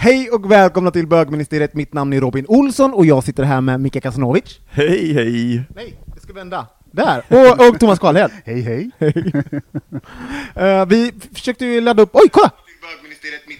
[0.00, 3.80] Hej och välkomna till bögministeriet, mitt namn är Robin Olsson och jag sitter här med
[3.80, 4.60] Mika Kasanovic.
[4.68, 5.62] Hej, hej!
[5.74, 6.66] Nej, jag ska vända.
[6.92, 7.22] Där!
[7.28, 8.30] Och, och Thomas Karlhed.
[8.44, 8.90] Hej hej!
[10.54, 12.50] Eh, vi försökte ju ladda upp, oj kolla!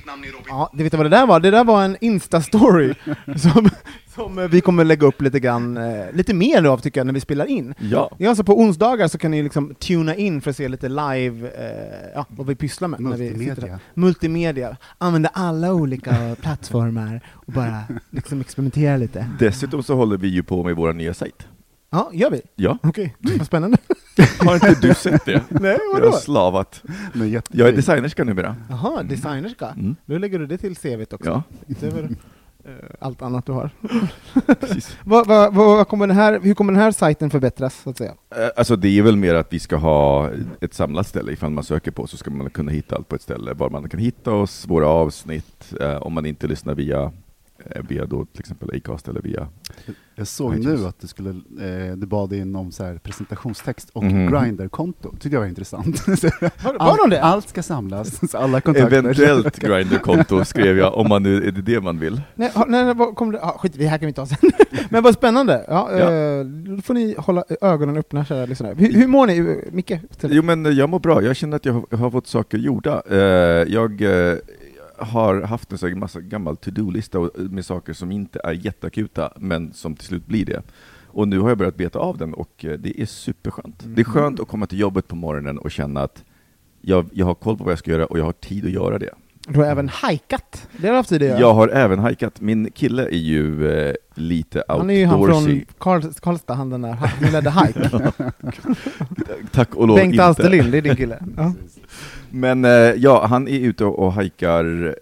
[0.09, 0.47] Namn är Robin.
[0.49, 1.41] Ja, det vet du vad det där var?
[1.41, 2.95] Det där var en Insta-story
[3.39, 3.71] som,
[4.15, 7.15] som eh, vi kommer lägga upp lite grann, eh, lite mer av tycker jag, när
[7.15, 7.75] vi spelar in.
[7.79, 8.11] Ja.
[8.19, 11.49] Ja, så på onsdagar så kan ni liksom tuna in för att se lite live,
[11.49, 13.01] eh, ja, vad vi pysslar med.
[13.01, 13.79] När vi sitter Multimedia.
[13.95, 14.77] Multimedia.
[14.99, 19.31] Använda alla olika plattformar och bara liksom experimentera lite.
[19.39, 21.47] Dessutom så håller vi ju på med vår nya sajt.
[21.91, 22.43] Ja, gör vi?
[22.57, 23.79] Ja, Okej, vad spännande.
[24.39, 25.43] har inte du sett det?
[25.49, 26.83] Nej, Jag har slavat.
[27.13, 28.57] Men Jag är designerska numera.
[28.71, 29.67] Jaha, designerska.
[29.69, 29.97] Mm.
[30.07, 31.31] Då lägger du det till CVt också.
[31.31, 32.09] Ja, Utöver
[32.65, 33.71] eh, allt annat du har.
[35.05, 38.15] vad, vad, vad, kommer den här, hur kommer den här sajten förbättras, så att säga?
[38.37, 41.65] Eh, Alltså det är väl mer att vi ska ha ett samlat ställe, ifall man
[41.65, 44.33] söker på så ska man kunna hitta allt på ett ställe, var man kan hitta
[44.33, 47.13] oss, våra avsnitt, eh, om man inte lyssnar via,
[47.89, 49.49] via då till exempel Acast eller via...
[50.15, 50.81] Jag såg iTunes.
[50.81, 54.31] nu att du skulle, eh, du bad in om så här presentationstext och Mhm.
[54.33, 55.11] Grindr-konto.
[55.11, 56.09] tyckte jag var intressant.
[56.63, 57.23] Var de det?
[57.23, 58.99] Allt ska samlas, så alla kontakter.
[58.99, 62.21] Eventuellt Grindr-konto skrev jag, om man nu, är det det man vill?
[62.35, 63.43] Nej, nej, nej vad kommer det?
[63.43, 64.39] Ah, skit, vi här kan vi ta sen.
[64.91, 65.65] Men vad spännande.
[65.69, 66.13] Ja, Ja.
[66.13, 68.75] Eh, då får ni hålla ögonen öppna, kära lyssnare.
[68.79, 69.93] Hur, hur mår ni, eh, Micke?
[70.23, 73.03] Jo men eh, jag mår bra, jag känner att jag har, har fått saker gjorda.
[73.11, 73.19] Eh,
[73.73, 74.37] jag eh,
[74.99, 79.33] har haft en sån här massa gammal to-do-lista och- med saker som inte är jätteakuta,
[79.37, 80.63] men som till slut blir det.
[81.07, 83.83] Och nu har jag börjat beta av den och eh, det är superskönt.
[83.87, 86.25] Det är skönt att komma till jobbet på morgonen och känna att
[86.81, 88.99] jag, jag har koll på vad jag ska göra och jag har tid att göra
[88.99, 89.11] det.
[89.49, 90.69] Du har även hajkat.
[90.77, 91.41] Det har du haft tid att göra.
[91.41, 92.41] Jag har även hajkat.
[92.41, 95.47] Min kille är ju eh, lite Han är ju han outdoorsy.
[95.51, 97.77] från Karl, Karlstad, han den där, han ledde hajk.
[99.53, 100.25] Tack och lov Bengt inte.
[100.25, 101.19] Alsterlind, det är din kille.
[101.37, 101.53] Ja.
[102.31, 104.97] Men eh, ja, han är ute och hajkar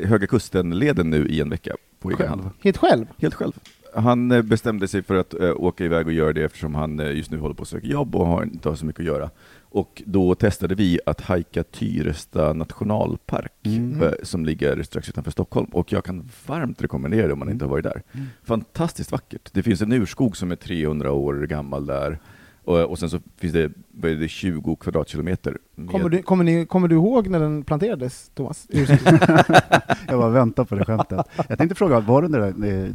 [0.00, 2.42] eh, Höga Kusten-leden nu i en vecka på egen hand.
[2.62, 3.06] Helt själv?
[3.18, 3.52] Helt själv.
[3.94, 7.38] Han eh, bestämde sig för att åka iväg och göra det eftersom han just nu
[7.38, 9.30] håller på att söka jobb och har, inte har så mycket att göra.
[9.60, 14.02] Och då testade vi att hajka Tyresta nationalpark Mm.
[14.02, 17.64] eh, som ligger strax utanför Stockholm och jag kan varmt rekommendera det om man inte
[17.64, 18.02] har varit där.
[18.12, 18.26] Mm.
[18.44, 19.48] Fantastiskt vackert.
[19.52, 22.18] Det finns en urskog som är 300 år gammal där
[22.64, 23.70] och, och sen så finns det,
[24.02, 25.58] är det 20 kvadratkilometer.
[25.90, 28.66] Kommer du, kommer, ni, kommer du ihåg när den planterades, Thomas?
[30.08, 31.26] Jag bara väntar på det skämtet.
[31.48, 32.40] Jag tänkte fråga, var det där,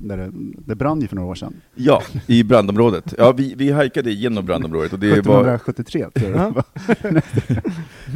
[0.08, 0.32] där det,
[0.66, 1.54] det brann ju för några år sedan?
[1.76, 3.14] Ja, i brandområdet.
[3.18, 6.54] Ja, vi, vi hajkade genom brandområdet och det var 1773 tror jag.
[6.56, 6.64] Ja.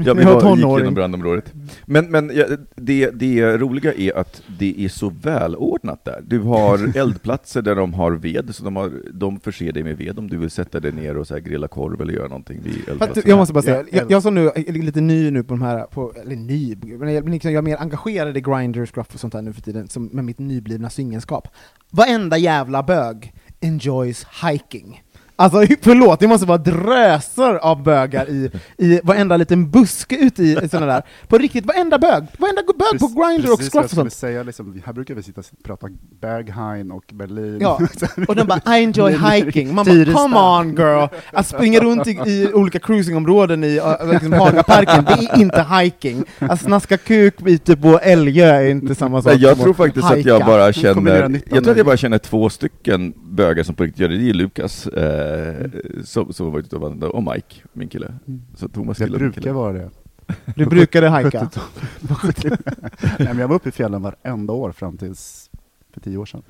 [0.06, 1.54] Ja, vi var var, gick genom brandområdet.
[1.86, 6.24] Men, men ja, det, det roliga är att det är så välordnat där.
[6.28, 10.20] Du har eldplatser där de har ved, så de, har, de förser dig med ved
[10.20, 12.62] om du vill sätta dig ner och så här grilla korv eller göra någonting
[13.00, 15.54] Fast jag måste bara säga, Ja, jag, jag som nu är lite ny nu på
[15.54, 19.14] de här, på, eller ny, men jag, liksom, jag är mer engagerad i Grindr, Scruff
[19.14, 21.48] och sånt där nu för tiden, som, med mitt nyblivna singelskap.
[21.90, 25.04] Varenda jävla bög enjoys hiking.
[25.42, 30.58] Alltså förlåt, det måste vara drösar av bögar i, i varenda liten buske ute i,
[30.64, 31.04] i sådana där.
[31.28, 34.14] På riktigt, varenda bög, varenda bög på Grindr och Precis Scruff och sånt.
[34.14, 35.88] säga, liksom, här brukar vi sitta och prata
[36.22, 37.58] Berghain och Berlin.
[37.62, 37.80] Ja,
[38.28, 41.08] och de bara I enjoy hiking, man bara come on girl!
[41.34, 46.24] Att springa runt i, i olika cruisingområden i uh, liksom Hagaparken, det är inte hiking.
[46.40, 50.06] Att snaska kuk ute på Älgö är inte samma sak Nej, jag tror att faktiskt
[50.06, 50.30] att hajka.
[50.30, 54.00] jag bara känner, jag tror att jag bara känner två stycken bögar som på riktigt
[54.00, 54.18] gör det.
[54.18, 55.31] Det är Lukas, eh,
[56.04, 58.14] som, som har varit ute och vandrat, och Mike, min kille.
[58.56, 59.54] Så Thomas och min brukar kille.
[59.54, 59.90] vara det.
[60.56, 61.50] Du brukade hajka.
[62.08, 65.50] på 70 Nej, men jag var uppe i fjällen varenda år fram tills
[65.94, 66.44] för tio år sedan.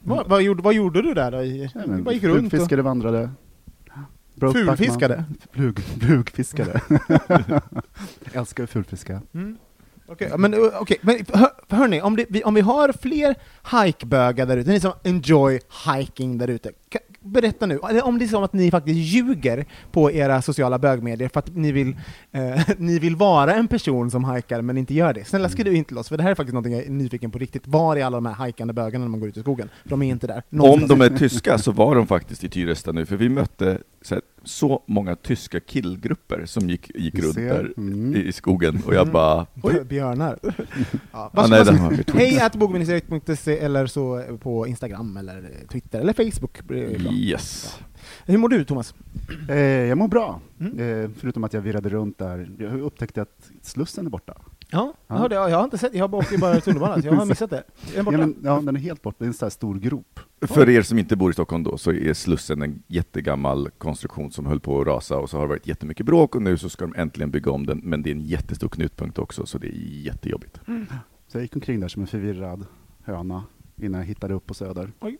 [0.00, 1.42] vad, vad, gjorde, vad gjorde du där då?
[1.42, 3.30] I, Ja, men gick runt och Flugfiskade, vandrade.
[4.40, 5.24] Fulfiskade?
[5.52, 6.80] Flug, flugfiskade.
[8.32, 9.22] Älskar att fulfiska.
[9.34, 9.56] Mm.
[10.06, 13.34] Okej, ja, men, uh, okej, men hör, hörni, om, det, vi, om vi har fler
[13.72, 16.72] hikebögar där ute, ni som enjoy hiking där ute,
[17.22, 21.38] berätta nu, om det är så att ni faktiskt ljuger på era sociala bögmedier för
[21.38, 21.96] att ni vill,
[22.32, 25.24] eh, ni vill vara en person som hikar men inte gör det.
[25.24, 27.38] Snälla skriv in till oss, för det här är faktiskt något jag är nyfiken på
[27.38, 27.66] riktigt.
[27.66, 29.68] Var är alla de här hikande bögarna när man går ut i skogen?
[29.84, 30.36] De är inte där.
[30.36, 30.88] Om Någonstans.
[30.88, 34.22] de är tyska så var de faktiskt i Tyresta nu, för vi mötte så, här,
[34.44, 37.48] så många tyska killgrupper som gick, gick runt ser.
[37.54, 38.16] där Mm.
[38.16, 39.12] i, i skogen, och jag Mm.
[39.12, 39.46] bara...
[39.62, 40.38] Oj, björnar.
[41.12, 42.14] Ja, Ja, nej, vi tweetat.
[42.16, 46.62] Hej at bogministeriet.se eller så på Instagram eller Twitter eller Facebook.
[46.62, 46.76] bra.
[47.12, 47.78] Yes.
[48.26, 48.94] Hur mår du Thomas?
[49.48, 51.04] Eh, jag mår bra, Mm.
[51.04, 52.50] eh, förutom att jag virrade runt där.
[52.58, 54.34] Jag upptäckte att Slussen är borta.
[54.72, 55.14] Ja, Ja.
[55.14, 57.56] Jag, hörde, jag har inte sett, jag åker bara tunnelbana, jag har missat det.
[57.56, 58.16] Är den Ja, borta?
[58.18, 59.16] men, ja, den är helt borta.
[59.18, 60.20] Det är en sån här stor grop.
[60.40, 64.46] För er som inte bor i Stockholm då, så är Slussen en jättegammal konstruktion som
[64.46, 66.84] höll på att rasa, och så har det varit jättemycket bråk, och nu så ska
[66.86, 69.72] de äntligen bygga om den, men det är en jättestor knutpunkt också, så det är
[70.04, 70.60] jättejobbigt.
[71.28, 72.66] Så jag gick omkring där som en förvirrad
[73.04, 73.44] höna
[73.76, 74.92] innan jag hittade upp på Söder.
[75.00, 75.18] Oj.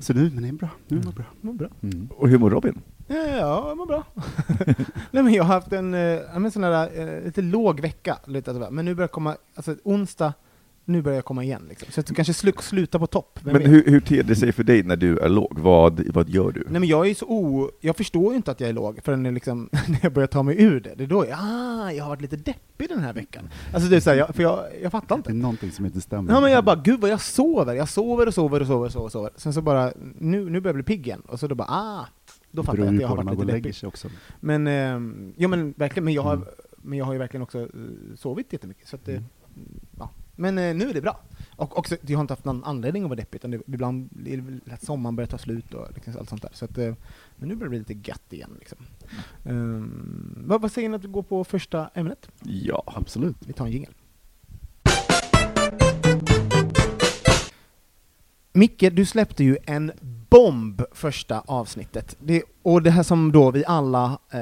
[0.00, 0.68] Så nu, men det är bra.
[0.88, 1.24] Nu mår jag bra.
[1.40, 1.68] Vad bra.
[1.82, 2.08] Mm.
[2.10, 2.80] Och hur mår Robin?
[3.06, 4.04] Ja, ja, jag mår bra.
[5.10, 8.70] Nej, men jag har haft en, eh, sån här, eh, lite låg vecka, lite sådär.
[8.70, 10.32] men nu börjar jag komma, alltså onsdag,
[10.86, 11.66] nu börjar jag komma igen.
[11.68, 11.88] Liksom.
[11.92, 13.38] Så jag kanske slu- sluta på topp.
[13.42, 13.70] vem Men vet?
[13.72, 15.58] hur, hur ter det sig för dig när du är låg?
[15.58, 16.64] Vad, vad gör du?
[16.70, 17.70] Nej men jag är så o...
[17.80, 20.42] Jag förstår ju inte att jag är låg förrän jag liksom, när jag börjar ta
[20.42, 20.94] mig ur det.
[20.96, 23.48] Det är då jag, ah, jag har varit lite deppig den här veckan.
[23.74, 25.30] Alltså det är så här, jag, för jag, jag fattar Det inte.
[25.30, 26.32] är någonting som inte stämmer.
[26.34, 28.92] Ja men jag bara, gud vad jag sover, jag sover och sover och sover och
[28.92, 29.30] sover, och sover.
[29.36, 31.22] Sen så bara, nu, nu börjar jag bli pigg igen.
[31.26, 32.06] Och så då bara, ah,
[32.54, 33.88] då fattar jag att jag har varit lite deppig.
[33.88, 34.08] också.
[34.40, 36.48] Men, ehm, ja men verkligen, men jag har, Mm.
[36.76, 37.68] men jag har ju verkligen också eh,
[38.16, 38.88] sovit jättemycket.
[38.88, 39.24] Så att det, Mm.
[39.98, 40.10] ja.
[40.36, 41.20] Men eh, nu är det bra.
[41.56, 44.36] Och också, jag har inte haft någon anledning att vara deppig, utan det, ibland är
[44.36, 46.50] det väl att sommaren börjar ta slut och liksom allt sånt där.
[46.54, 46.94] Så att, eh,
[47.36, 48.50] men nu börjar det bli lite gött igen.
[48.58, 48.78] Liksom.
[49.44, 52.28] Ehm, vad, vad säger ni att vi går på första ämnet?
[52.42, 52.82] Ja.
[52.86, 53.36] Absolut.
[53.46, 53.92] Vi tar en jingel.
[58.56, 59.92] Micke, du släppte ju en
[60.28, 62.16] bomb första avsnittet.
[62.20, 64.40] Det, och det här som då vi alla eh,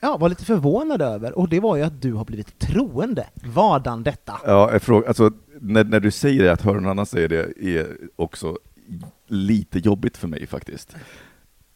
[0.00, 3.26] ja, var lite förvånade över, och det var ju att du har blivit troende.
[3.34, 4.40] Vadan detta?
[4.44, 5.30] Ja, jag frågar, alltså,
[5.60, 8.58] när, när du säger det, att höra någon annan säga det, är också
[9.26, 10.96] lite jobbigt för mig faktiskt.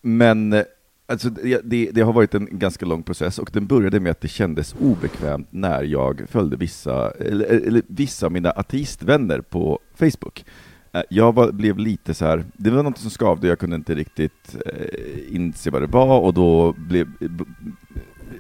[0.00, 0.62] Men eh,
[1.06, 4.20] alltså, det, det, det har varit en ganska lång process, och den började med att
[4.20, 10.44] det kändes obekvämt när jag följde vissa, eller, eller vissa av mina ateistvänner på Facebook.
[10.94, 13.94] Eh, jag var, blev lite så här, det var något som skavde, jag kunde inte
[13.94, 17.44] riktigt eh, inse vad det var, och då blev, eh, b-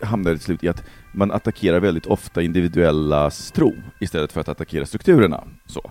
[0.02, 4.48] hamnade det till slut i att man attackerar väldigt ofta individuellas tro istället för att
[4.48, 5.44] attackera strukturerna.
[5.66, 5.90] Så.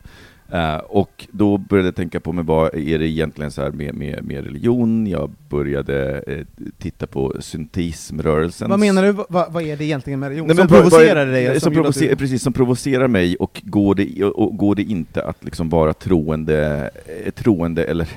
[0.52, 3.96] Eh, och då började jag tänka på, men vad är det egentligen så här med,
[3.96, 5.08] med, med religion?
[5.08, 6.46] Jag började eh,
[6.78, 8.70] titta på syntismrörelsen.
[8.70, 9.12] Vad menar du?
[9.12, 10.48] Vad, vad är det egentligen med religion?
[10.48, 11.52] Nej, som provocerar dig?
[11.52, 15.24] Som, som provocerar, du- Precis, som provocerar mig, och går det, och, går det inte
[15.24, 16.90] att liksom vara troende,
[17.26, 18.08] eh, troende eller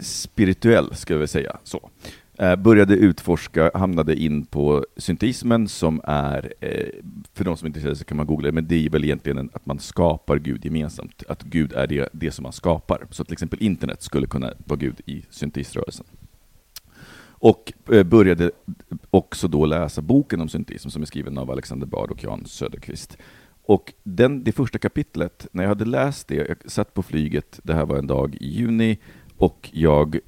[0.00, 1.56] spirituell, ska jag väl säga.
[1.64, 1.90] Så.
[2.38, 6.88] Eh, började utforska, hamnade in på syntismen som är, eh,
[7.34, 9.38] för de som är intresserade så kan man googla det, men det är väl egentligen
[9.38, 11.22] en, att man skapar Gud gemensamt.
[11.28, 13.06] Att Gud är det, det som man skapar.
[13.10, 16.06] Så till exempel internet skulle kunna vara Gud i syntisrörelsen.
[17.38, 18.50] Och eh, började
[19.10, 23.16] också då läsa boken om syntism som är skriven av Alexander Bard och Jan Söderqvist.
[23.62, 27.74] Och den, det första kapitlet, när jag hade läst det, jag satt på flyget, det
[27.74, 28.98] här var en dag i juni,
[29.36, 30.18] och jag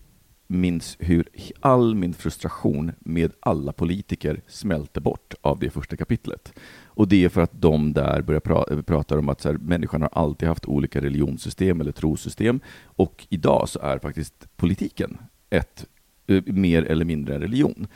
[0.49, 1.29] minns hur
[1.61, 6.53] all min frustration med alla politiker smälte bort av det första kapitlet.
[6.85, 9.57] Och det är för att de där börjar pra eh, prata om att så här,
[9.59, 15.19] människan har alltid haft olika religionssystem eller trosystem, och idag så är faktiskt politiken
[15.51, 15.87] ett
[16.27, 17.87] eh, mer eller mindre en religion.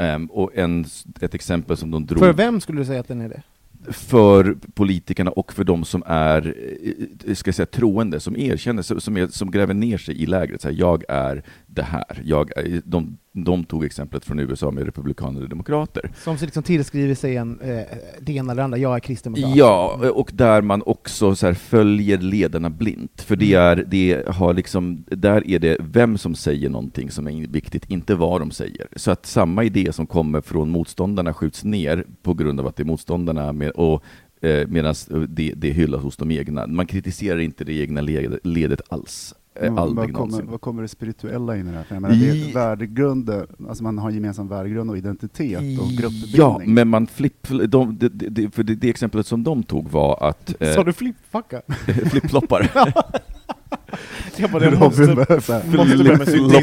[0.00, 0.84] Um, och en,
[1.20, 3.42] ett exempel som de drog För vem skulle du säga att den är det?
[3.90, 6.54] För politikerna och för de som är
[7.26, 10.62] eh, ska jag säga, troende, som erkänner, som, är, som gräver ner sig i lägret.
[10.62, 12.22] Så här, jag är det här.
[12.24, 16.10] Jag är, de, de tog exemplet från USA med republikaner och demokrater.
[16.24, 17.82] Som liksom tillskriver sig en, eh,
[18.20, 19.56] det ena eller andra, jag är kristdemokrat.
[19.56, 23.22] Ja, och där man också så följer ledarna blint.
[23.22, 27.46] För det är, det har liksom, där är det vem som säger någonting som är
[27.46, 28.86] viktigt, inte vad de säger.
[28.96, 32.82] Så att samma idé som kommer från motståndarna skjuts ner på grund av att det
[32.82, 34.02] är motståndarna, med, och
[34.40, 34.94] eh, medan
[35.28, 36.66] det, det hyllas hos de egna.
[36.66, 39.34] Man kritiserar inte det egna led- ledet alls.
[39.60, 40.50] Eh, Men aldrig vad, kommer, någonsin.
[40.50, 41.84] vad kommer det spirituella in i det här?
[41.88, 43.30] Jag menar, det är I- värdegrund,
[43.68, 46.34] alltså man har gemensam värdegrund och identitet och gruppbildning.
[46.36, 47.48] Ja, men man flipp...
[47.68, 50.48] De, det, det, för det, det exemplet som de tog var att...
[50.60, 51.62] Sa Eh, du flippfacka?
[52.10, 52.70] Flipploppar.
[54.36, 54.78] Jag bara, det Robin
[55.14, 55.14] måste,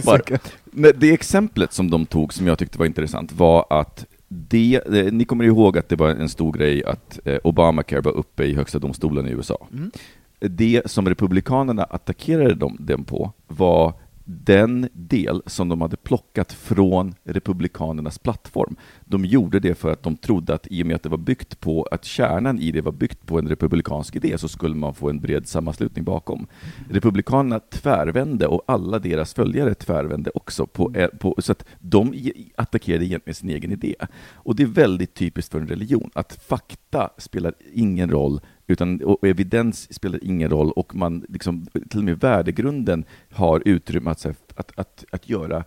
[0.02, 0.40] måste.
[0.72, 5.14] Nej, Det exemplet som de tog, som jag tyckte var intressant, var att det, eh,
[5.14, 8.56] ni kommer ihåg att det var en stor grej att eh, Obamacare var uppe i
[8.56, 9.68] högsta domstolen i USA.
[9.74, 9.92] Mm.
[10.40, 13.94] Det som republikanerna attackerade dem, dem på var
[14.26, 18.76] den del som de hade plockat från republikanernas plattform.
[19.06, 21.60] De gjorde det för att de trodde att i och med att det var byggt
[21.60, 25.10] på, att kärnan i det var byggt på en republikansk idé, så skulle man få
[25.10, 26.48] en bred sammanslutning bakom.
[26.90, 33.06] Republikanerna tvärvände och alla deras följare tvärvände också, på, eh, på, så att de attackerade
[33.06, 33.96] egentligen sin egen idé.
[34.34, 39.28] Och det är väldigt typiskt för en religion, att fakta spelar ingen roll, utan, och
[39.28, 44.30] evidens spelar ingen roll och man liksom, till och med värdegrunden har utrymme att, så
[44.56, 45.64] att, att, att göra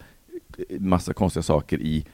[0.69, 2.05] eh, massa konstiga saker i,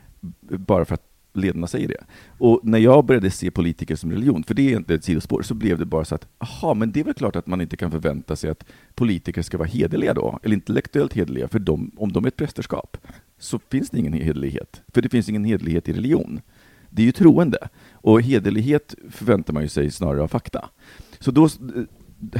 [0.40, 2.04] bara för att ledarna säger det.
[2.38, 5.54] Och när jag började se politiker som religion, för det är inte ett sidospår, så
[5.54, 7.90] blev det bara så att, aha, men det är väl klart att man inte kan
[7.90, 8.64] förvänta sig att
[8.94, 12.96] politiker ska vara hederliga då, eller intellektuellt hederliga, för de, om de är ett prästerskap,
[13.38, 14.82] så finns det ingen hederlighet.
[14.94, 16.40] För det finns ingen hederlighet i religion.
[16.90, 17.68] Det är ju troende.
[18.04, 20.68] Och hederlighet förväntar man ju sig snarare av fakta.
[21.18, 21.48] Så då,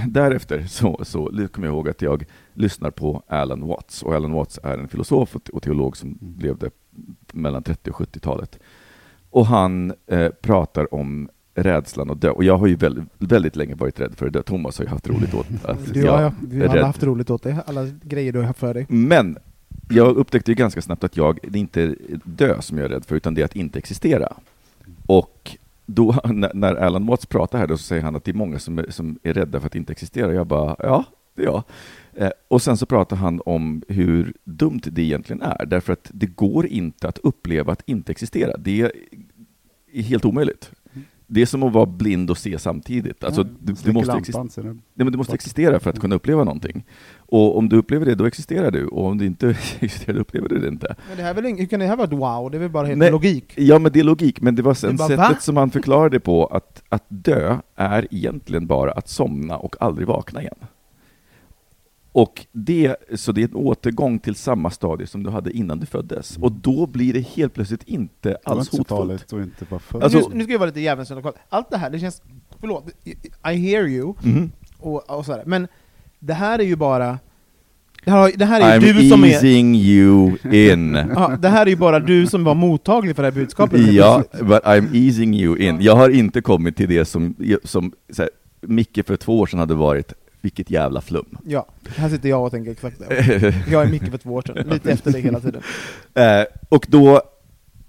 [0.08, 4.02] därefter så, så kommer jag ihåg att jag lyssnar på Alan Watts.
[4.02, 6.70] Och Alan Watts är en filosof och teolog som levde
[7.32, 8.58] mellan 30 och 70-talet.
[9.30, 12.30] Och han eh, pratar om rädslan att dö.
[12.30, 14.42] Och jag har ju väldigt, väldigt länge varit rädd för att dö.
[14.42, 17.30] Thomas har ju haft roligt åt att Du, jag ja, vi har alla haft roligt
[17.30, 18.86] åt det, alla grejer du har haft för dig.
[18.88, 19.38] Men
[19.88, 23.04] jag upptäckte ju ganska snabbt att jag, det är inte dö som jag är rädd
[23.04, 24.36] för, utan det är att inte existera.
[25.06, 25.56] Och
[25.86, 26.12] då,
[26.54, 28.90] när, Alan Watts pratar här, då så säger han att det är många som är,
[28.90, 30.34] som är rädda för att inte existera.
[30.34, 31.62] Jag bara, ja, det är jag.
[32.14, 36.26] Eh, och sen så pratar han om hur dumt det egentligen är, därför att det
[36.26, 38.56] går inte att uppleva att inte existera.
[38.56, 38.92] Det är
[40.02, 40.70] helt omöjligt.
[41.34, 43.24] Det är som att vara blind och se samtidigt.
[43.24, 46.14] Alltså, Ja, du, du, måste lampan, det- Nej, men du måste existera för att kunna
[46.14, 46.84] uppleva någonting.
[47.16, 48.86] Och om du upplever det, då existerar du.
[48.86, 49.48] Och om du inte
[49.80, 50.96] existerar, då upplever du det inte.
[51.08, 52.50] Men det här är väl hur kan det här vara ett wow?
[52.50, 53.10] Det är väl bara helt Nej.
[53.10, 53.52] logik?
[53.56, 54.40] Ja, men det är logik.
[54.40, 55.36] Men det var sen Du bara, sättet va?
[55.40, 60.40] som han förklarade på att, att dö är egentligen bara att somna och aldrig vakna
[60.40, 60.54] igen.
[62.16, 65.86] Och det, så det är en återgång till samma stadie som du hade innan du
[65.86, 66.36] föddes.
[66.36, 69.32] Och då blir det helt plötsligt inte Det var alls inte hotfullt.
[69.32, 70.02] och inte för...
[70.02, 71.34] Alltså- nu, nu ska jag vara lite djävulens advokat.
[71.48, 72.22] Allt det här, det känns...
[72.60, 74.52] Förlåt, I hear you, Mhm.
[74.78, 75.42] och, och sådär.
[75.46, 75.68] men
[76.18, 77.18] det här är ju bara...
[78.04, 79.28] Det här, det här är ju I'm du som är...
[79.28, 80.94] easing you in.
[81.14, 83.92] Ja, det här är ju bara du som var mottaglig för det här budskapet.
[83.92, 85.80] Ja, but I'm easing you in.
[85.80, 88.30] Jag har inte kommit till det som, som så här,
[88.60, 90.12] Micke för två år sedan hade varit,
[90.44, 91.38] vilket jävla flum.
[91.46, 93.54] ja, här sitter jag och tänker exakt det.
[93.70, 95.62] Jag är Micke för två år sedan, lite efter dig hela tiden.
[96.14, 97.22] Eh, och då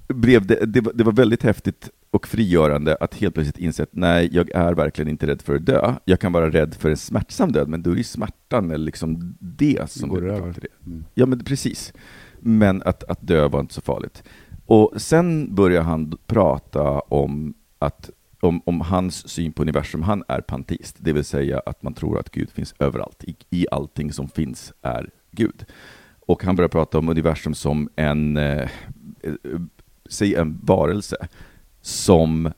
[0.08, 3.90] blev det, det, var, det var väldigt häftigt och frigörande att helt plötsligt inse att
[3.92, 5.94] nej, jag är verkligen inte rädd för att dö.
[6.06, 9.36] Jag kan vara rädd för en smärtsam död, men då är det smärtan eller liksom
[9.40, 10.56] det som Går över.
[10.62, 10.68] det.
[10.86, 11.06] Mm.
[11.14, 11.94] Ja, men precis.
[12.40, 14.24] Men att, att dö var inte så farligt.
[14.66, 18.10] Och sen börjar han prata om, att,
[18.46, 20.02] om, om hans syn på universum.
[20.02, 23.24] Han är panteist, det vill säga att man tror att Gud finns överallt.
[23.24, 25.66] I, i allting som finns är Gud.
[26.20, 28.70] Och han börjar prata om universum som en, eh,
[29.24, 29.34] eh,
[30.10, 31.28] säg en varelse
[31.82, 32.52] som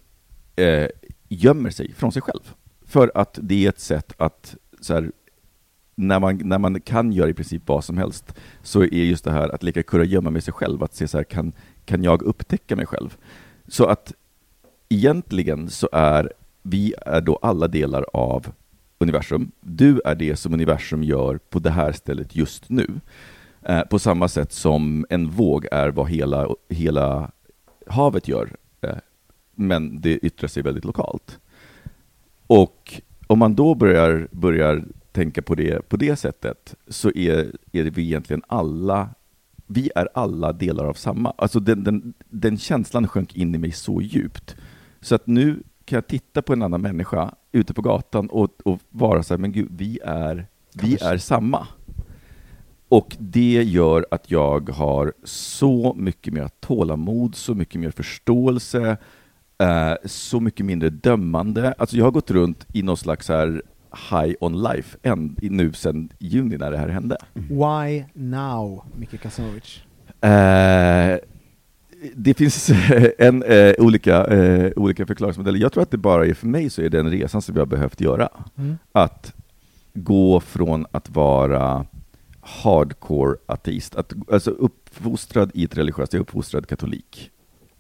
[0.55, 0.87] eh,
[1.27, 2.53] gömmer sig från sig själv.
[2.85, 5.11] För att det är ett sätt att så här,
[5.95, 9.31] när man, när man kan göra i princip vad som helst, så är just det
[9.31, 11.53] här att leka kurragömma med sig själv, att se så här, kan,
[11.85, 13.17] kan jag upptäcka mig själv?
[13.67, 14.13] Så att
[14.89, 16.31] egentligen så är
[16.63, 18.47] vi är då alla delar av
[18.97, 19.51] universum.
[19.61, 22.87] Du är det som universum gör på det här stället just nu.
[23.61, 27.31] Eh, på samma sätt som en våg är vad hela, hela
[27.87, 28.97] havet gör, eh,
[29.55, 31.39] men det yttrar sig väldigt lokalt.
[32.47, 37.83] Och om man då börjar, börjar tänka på det på det sättet, så är, är
[37.83, 39.09] vi egentligen alla,
[39.67, 41.33] vi är alla delar av samma.
[41.37, 44.55] Alltså den, den, den känslan sjönk in i mig så djupt,
[45.01, 48.79] så att nu kan jag titta på en annan människa ute på gatan och, och
[48.89, 51.67] vara så här, men gud, vi är, vi är samma.
[52.89, 58.97] Och det gör att jag har så mycket mer tålamod, så mycket mer förståelse,
[59.57, 61.73] eh, så mycket mindre dömande.
[61.77, 63.61] Alltså jag har gått runt i någon slags här
[64.11, 67.17] high on life än, nu sedan juni när det här hände.
[67.33, 69.81] Why now, Micke Kasanovic?
[70.21, 71.17] Eh,
[72.15, 72.69] det finns
[73.17, 75.59] en, eh, olika, eh, olika förklaringsmodeller.
[75.59, 77.61] Jag tror att det bara är för mig så är det en resan som jag
[77.61, 78.29] har behövt göra.
[78.57, 78.77] Mm.
[78.91, 79.33] Att
[79.93, 81.85] gå från att vara
[82.41, 83.95] hardcore ateist.
[83.95, 87.31] Att, alltså uppfostrad i ett religiöst, jag är uppfostrad katolik.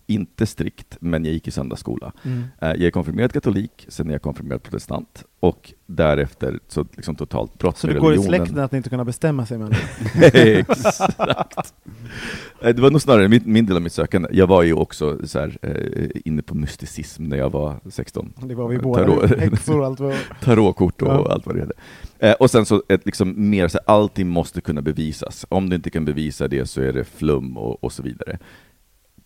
[0.09, 2.11] Inte strikt, men jag gick i söndagsskola.
[2.23, 2.39] Mm.
[2.61, 7.57] Eh, Jag är konfirmerad katolik, sen är jag konfirmerad protestant och därefter så liksom totalt
[7.57, 9.75] brott Så det går i släkten att inte kunna bestämma sig med
[10.33, 11.73] Exakt.
[12.61, 14.29] Eh, Det var nog snarare min, min del av mitt sökande.
[14.31, 18.33] Jag var ju också så här, eh, inne på mysticism när jag var 16.
[18.41, 19.07] Det var vi Tarot.
[19.21, 21.31] båda, häxor och allt vad Tarotkort och Ja.
[21.31, 21.75] allt vad det heter.
[22.19, 25.45] Eh, och sen så ett liksom mer så här, allting måste kunna bevisas.
[25.49, 28.37] Om du inte kan bevisa det så är det flum och, och så vidare.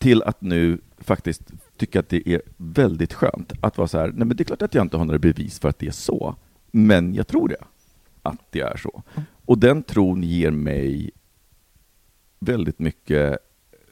[0.01, 1.41] Till att nu faktiskt
[1.77, 4.61] tycka att det är väldigt skönt att vara så här, nej men det är klart
[4.61, 6.35] att jag inte har några bevis för att det är så,
[6.71, 7.57] men jag tror det,
[8.21, 9.03] att det är så.
[9.45, 11.11] Och den tron ger mig
[12.39, 13.37] väldigt mycket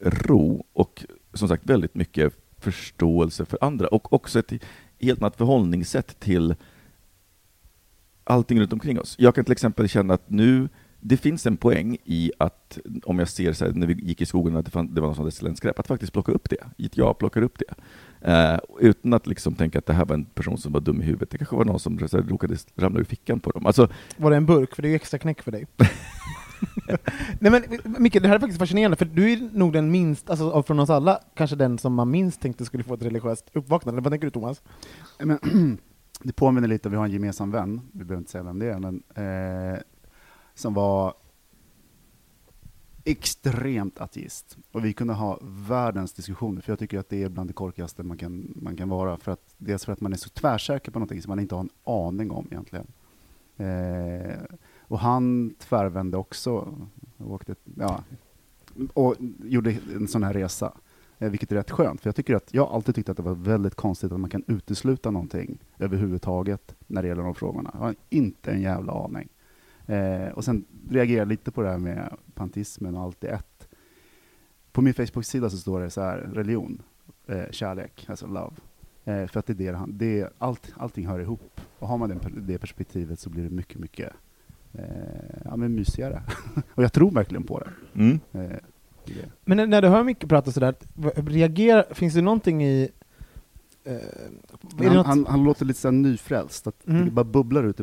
[0.00, 4.52] ro och som sagt väldigt mycket förståelse för andra och också ett
[5.00, 6.54] helt annat förhållningssätt till
[8.24, 9.16] allting runt omkring oss.
[9.18, 10.68] Jag kan till exempel känna att nu,
[11.00, 14.26] det finns en poäng i att, om jag ser så här, när vi gick i
[14.26, 16.90] skogen att det, fann, det var något sånt där slänskräp, att faktiskt plocka upp det.
[16.94, 17.74] Jag plockar upp det.
[18.32, 21.04] Eh, utan att liksom tänka att det här var en person som var dum i
[21.04, 21.30] huvudet.
[21.30, 23.66] Det kanske var någon som så här, råkade ramla ur fickan på dem.
[23.66, 24.74] Alltså, Var det en burk?
[24.74, 25.66] För det är ju extra knäck för dig.
[27.40, 27.62] Nej men
[28.02, 30.78] Micke, det här är faktiskt fascinerande, för du är nog den minst, alltså av- från
[30.80, 34.00] oss alla, kanske den som man minst tänkte skulle få ett religiöst uppvaknande.
[34.00, 34.62] Vad tänker du Thomas?
[35.18, 35.38] Men,
[36.22, 38.78] det påminner lite, vi har en gemensam vän, vi behöver inte säga vem det är,
[38.78, 39.78] men eh,
[40.60, 41.14] som var
[43.04, 44.58] extremt ateist.
[44.72, 48.02] Och vi kunde ha världens diskussioner, för jag tycker att det är bland det korkigaste
[48.02, 49.16] man kan, man kan vara.
[49.16, 51.60] För att, dels för att man är så tvärsäker på någonting som man inte har
[51.60, 52.86] en aning om egentligen.
[53.56, 54.36] Eh,
[54.80, 56.52] och han tvärvände också,
[57.16, 58.04] och åkte, ja,
[58.92, 59.14] och
[59.44, 60.72] gjorde en sån här resa.
[61.18, 63.22] Eh, vilket är rätt skönt, för jag tycker att jag har alltid tyckt att det
[63.22, 67.70] var väldigt konstigt att man kan utesluta någonting överhuvudtaget när det gäller de frågorna.
[67.72, 69.28] Jag har inte en jävla aning.
[69.94, 73.68] Eh, och sen reagerar jag lite på det här med pantismen och allt i ett.
[74.72, 76.82] På min Facebook-sida så står det så här, religion,
[77.26, 78.56] eh, kärlek, alltså love.
[79.04, 81.60] Eh, för att det är det, han- det är, allt, allting hör ihop.
[81.78, 84.12] Och har man det, det perspektivet så blir det mycket, mycket
[84.72, 84.84] eh,
[85.44, 86.22] ja, men mysigare.
[86.74, 87.70] och jag tror verkligen på det.
[88.00, 88.20] mm.
[88.32, 88.56] Eh,
[89.06, 89.30] det.
[89.44, 90.74] Men när- du hör Micke prata sådär,
[91.16, 92.90] reagerar, finns det någonting i...
[93.84, 97.04] Eh, Han, han, han låter lite så nyfrälst, att Mm.
[97.04, 97.82] det bara bubblar ut i,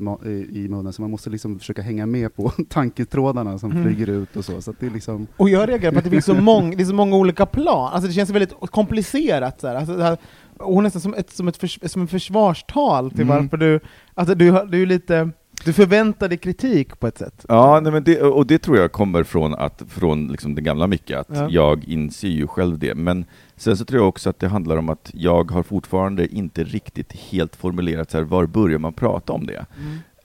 [0.60, 3.84] i, munnen, så man måste liksom försöka hänga med på tanketrådarna som Mm.
[3.84, 4.62] flyger ut och så.
[4.62, 6.86] så det är liksom, och jag reagerar på att det finns så, mång, det är
[6.86, 9.62] så många olika plan, alltså det känns väldigt komplicerat.
[9.62, 9.76] Så här.
[9.76, 10.18] Alltså, här,
[10.58, 13.36] och nästan som ett, som ett, förs, som ett försvarstal till Mm.
[13.44, 13.80] varför du...
[14.14, 15.30] Alltså du, du är lite...
[15.66, 17.46] Du förväntar dig kritik på ett sätt.
[17.50, 20.88] Ja, nej, men det, och det tror jag kommer från, att, från liksom den gamla
[20.88, 21.48] Micke, att Ja.
[21.50, 22.96] jag inser ju själv det.
[22.96, 26.64] Men sen så tror jag också att det handlar om att jag har fortfarande inte
[26.64, 29.66] riktigt helt formulerat så här, var börjar man prata om det?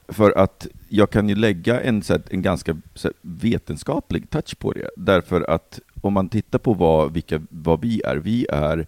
[0.07, 4.71] För att jag kan ju lägga en, så här, en ganska här, vetenskaplig touch på
[4.71, 4.89] det.
[4.97, 8.87] Därför att om man tittar på vad, vilka, vad vi är, vi är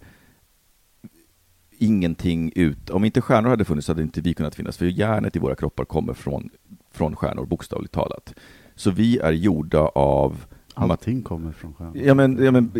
[1.78, 2.90] ingenting ut...
[2.90, 5.84] Om inte stjärnor hade funnits hade inte vi kunnat finnas, för järnet i våra kroppar
[5.84, 6.50] kommer från,
[6.92, 8.34] från stjärnor, bokstavligt talat.
[8.74, 10.44] Så vi är gjorda av...
[10.74, 11.96] allting kommer från stjärnan.
[12.04, 12.70] Ja men, ja, men,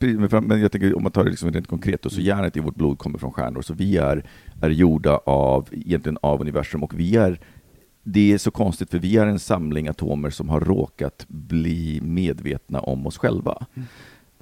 [0.00, 2.60] precis, men jag tänker om man tar det liksom rent konkret, då, så järnet i
[2.60, 4.24] vårt blod kommer från stjärnor, så vi är,
[4.62, 7.40] är gjorda av, egentligen av universum, och vi är
[8.04, 12.80] det är så konstigt för vi är en samling atomer som har råkat bli medvetna
[12.80, 13.66] om oss själva.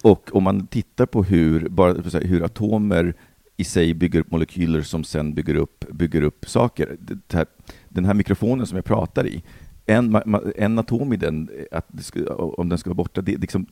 [0.02, 3.14] Och om man tittar på hur, bara hur atomer
[3.60, 6.96] i sig bygger upp molekyler som sen bygger upp, bygger upp saker.
[7.32, 7.46] Här,
[7.88, 9.42] den här mikrofonen som jag pratar i,
[9.86, 10.16] en,
[10.56, 11.50] en atom i den,
[11.88, 13.66] det skulle, om den skulle vara borta, det, är liksom,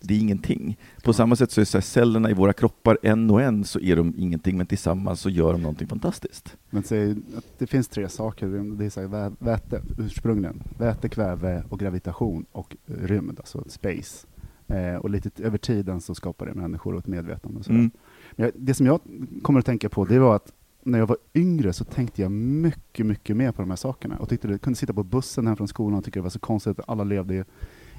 [0.00, 0.76] det är ingenting.
[1.02, 3.80] På samma sätt så är så här, cellerna i våra kroppar, en och en, så
[3.80, 6.56] är de ingenting, men tillsammans så gör de någonting fantastiskt.
[6.70, 8.46] Men säg att det finns tre saker,
[8.78, 13.64] det är så här, vä- väte ursprungligen, väte, kväve och gravitation och eh, rymd, alltså
[13.68, 14.26] space.
[14.66, 17.58] Eh, och lite över tiden så skapar det människor och ett medvetande.
[17.58, 17.78] Och sådär.
[17.78, 17.90] Mm.
[18.36, 19.00] Men det som jag
[19.42, 23.06] kommer att tänka på, det var att när jag var yngre så tänkte jag mycket,
[23.06, 24.16] mycket mer på de här sakerna.
[24.16, 26.38] Och tyckte det, kunde sitta på bussen hem från skolan och tycka det var så
[26.38, 27.44] konstigt att alla levde i,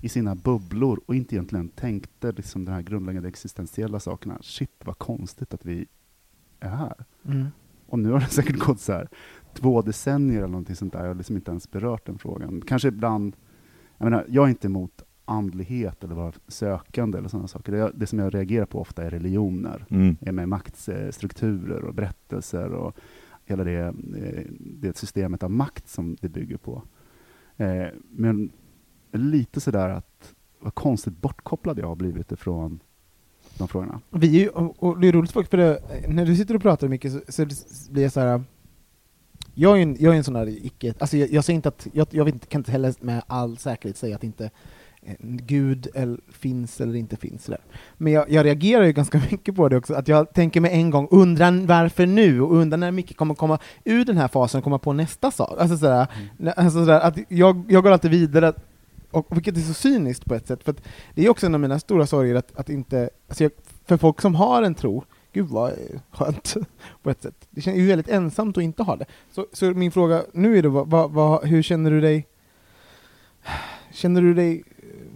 [0.02, 4.38] i sina bubblor och inte egentligen tänkte liksom de här grundläggande existentiella sakerna.
[4.42, 5.88] Shit vad konstigt att vi
[6.60, 7.06] är här.
[7.26, 7.48] Mm.
[7.88, 9.08] Och nu har det säkert gått så här
[9.54, 11.00] två decennier eller någonting sånt där.
[11.00, 12.62] Jag har liksom inte ens berört den frågan.
[12.62, 13.36] Kanske ibland,
[13.98, 17.72] jag menar, jag är inte emot andlighet eller vara sökande eller sådana saker.
[17.72, 19.86] Det, det som jag reagerar på ofta är religioner.
[19.90, 20.18] Mm.
[20.22, 22.96] Är med maktstrukturer och berättelser och
[23.46, 23.80] hela det,
[24.18, 26.84] eh, det systemet av makt som det bygger på.
[27.58, 28.52] Eh, Men
[29.12, 32.80] lite sådär att vad konstigt bortkopplad jag har blivit ifrån
[33.58, 34.02] de frågorna.
[34.10, 36.88] Vi är ju, och det är roligt för för det, när du sitter och pratar
[36.88, 37.46] mycket så, så
[37.92, 38.44] blir jag så här.
[39.54, 41.88] Jag är en, jag är en sån där icke, alltså jag, jag säger inte att,
[41.94, 44.52] jag, jag inte, kan inte heller med all säkerhet säga att inte
[45.20, 47.46] Gud eller, finns eller inte finns.
[47.46, 47.60] Där.
[47.98, 50.90] Men jag, jag reagerar ju ganska mycket på det också, att jag tänker mig en
[50.90, 52.42] gång, undrar varför nu?
[52.42, 55.56] Och undrar när Micke kommer komma ur den här fasen och komma på nästa sak.
[55.60, 56.08] Alltså sådär,
[56.40, 56.54] Mm.
[56.58, 58.54] alltså sådär att jag, jag går alltid vidare,
[59.12, 60.76] och, vilket är så cyniskt på ett sätt, för
[61.14, 63.52] det är också en av mina stora sorger att, att inte, alltså jag,
[63.86, 65.74] för folk som har en tro, gud vad
[66.12, 66.54] skönt
[67.04, 67.48] på ett sätt.
[67.50, 69.06] Det känns ju väldigt ensamt att inte ha det.
[69.32, 72.28] Så, så min fråga nu är då, vad, vad, hur känner du dig,
[73.92, 74.64] känner du dig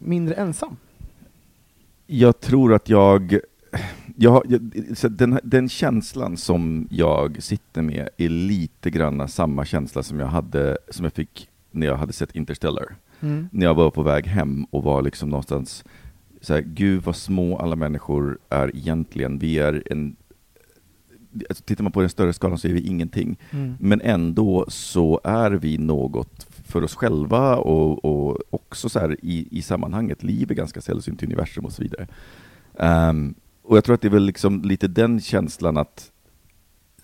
[0.03, 0.77] mindre ensam?
[2.07, 3.39] Jag tror att jag,
[4.15, 4.61] jag, jag
[5.11, 10.77] den, den känslan som jag sitter med är lite granna samma känsla som jag hade,
[10.89, 12.95] som jag fick när jag hade sett Interstellar.
[13.51, 15.83] När jag var på väg hem och var liksom någonstans
[16.41, 19.39] så här, gud vad små alla människor är egentligen.
[19.39, 20.15] Vi är en,
[21.49, 23.37] alltså, tittar man på den större skalan så är vi ingenting.
[23.51, 23.75] Mm.
[23.79, 29.47] Men ändå så är vi något för oss själva och, och också så här i,
[29.51, 30.23] i sammanhanget.
[30.23, 32.07] Liv är ganska sällsynt i universum och så vidare.
[32.73, 36.11] Um, och jag tror att det är väl liksom lite den känslan att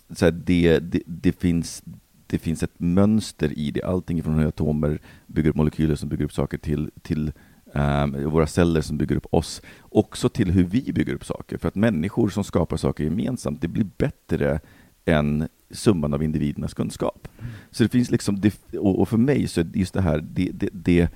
[0.09, 1.83] så här, det, det, det, finns,
[2.27, 3.83] det finns ett mönster i det.
[3.83, 7.31] Allting från hur atomer bygger upp molekyler som bygger upp saker till, till
[7.73, 9.61] um, våra celler som bygger upp oss.
[9.81, 11.57] Också till hur vi bygger upp saker.
[11.57, 14.59] För att människor som skapar saker gemensamt, det blir bättre
[15.05, 17.27] än summan av individernas kunskap.
[17.71, 18.41] Så det finns liksom,
[18.79, 21.09] och för mig så är just det här, det, det, det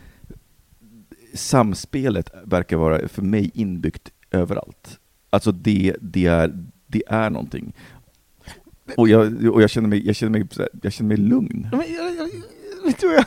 [1.33, 4.99] samspelet verkar vara för mig inbyggt överallt.
[5.29, 7.73] Alltså det, det, är, det är någonting.
[8.97, 10.47] Och jag, och jag, känner, mig, jag, känner, mig,
[10.81, 11.67] jag känner mig lugn.
[11.71, 12.29] Men jag, jag,
[12.85, 13.25] vet du jag,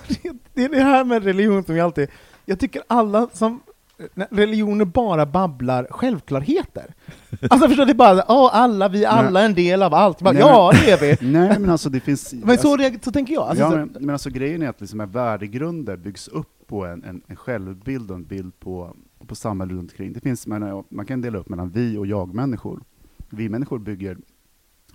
[0.54, 2.08] det är det här med religion som jag alltid...
[2.44, 3.60] Jag tycker alla som...
[4.30, 6.94] Religioner bara babblar självklarheter.
[7.50, 7.90] Alltså förstår du?
[7.90, 10.20] Är bara åh, alla, vi är alla en del av allt.
[10.20, 11.30] Bara, Nej, ja, det är vi.
[11.32, 12.34] Nej, men alltså det finns...
[12.44, 13.42] Men så, reag- så tänker jag.
[13.42, 17.04] Alltså, ja, men, men alltså grejen är att liksom, här värdegrunder byggs upp på en,
[17.04, 20.12] en, en självbild och en bild på, på samhället runt omkring.
[20.12, 22.80] Det finns, man, man kan dela upp mellan vi och jag-människor.
[23.30, 24.18] Vi-människor bygger,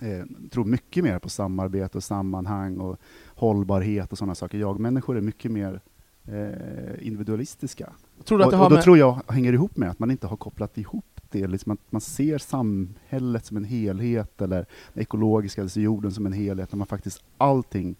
[0.01, 2.97] eh, tror mycket mer på samarbete och sammanhang och
[3.36, 4.57] hållbarhet och sådana saker.
[4.57, 5.81] Jag-människor är mycket mer
[6.27, 7.89] eh, individualistiska.
[8.25, 8.84] Tror Och, och då med...
[8.84, 12.01] tror jag hänger ihop med att man inte har kopplat ihop det, liksom att man
[12.01, 17.23] ser samhället som en helhet, eller ekologiska, alltså jorden som en helhet, när man faktiskt
[17.38, 17.95] allting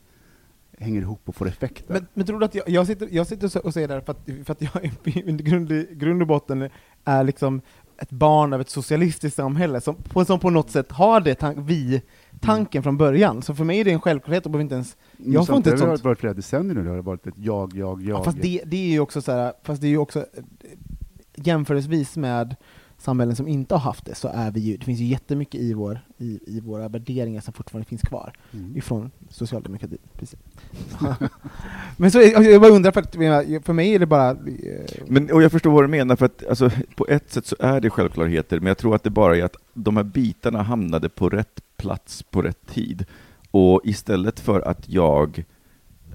[0.80, 1.94] hänger ihop och får effekter.
[1.94, 4.12] Men, men tror du att jag, jag sitter, jag sitter och säger det här för
[4.12, 6.70] att, för att jag i grund, grund och botten
[7.04, 7.62] är liksom
[7.98, 11.66] ett barn av ett socialistiskt samhälle som på, som på något sätt har det tan-
[12.42, 13.42] vi-tanken från början.
[13.42, 14.98] Så för mig är det en självklarhet och behöver inte ens...
[15.18, 17.34] Jag får inte ett det har sånt- varit flera decennier nu, det har varit ett
[17.38, 18.10] jag, jag, jag.
[18.20, 20.26] Ja, fast det, det är ju också så här, fast det är ju också
[21.36, 22.56] jämförelsevis med
[23.00, 25.74] samhällen som inte har haft det, så är vi ju, det finns ju jättemycket i,
[25.74, 28.78] vår, i, i våra värderingar som fortfarande finns kvar Mm.
[28.78, 29.98] ifrån socialdemokratin.
[30.14, 30.40] Precis.
[31.98, 34.30] Men så, jag jag bara undrar, för, att, för mig är det bara...
[34.32, 34.36] eh,
[35.08, 37.82] Men, och jag förstår vad du menar, för att alltså, på ett sätt så är
[37.82, 41.30] det självklarheter, men jag tror att det bara är att de här bitarna hamnade på
[41.30, 43.06] rätt plats på rätt tid.
[43.52, 45.46] Och istället för att jag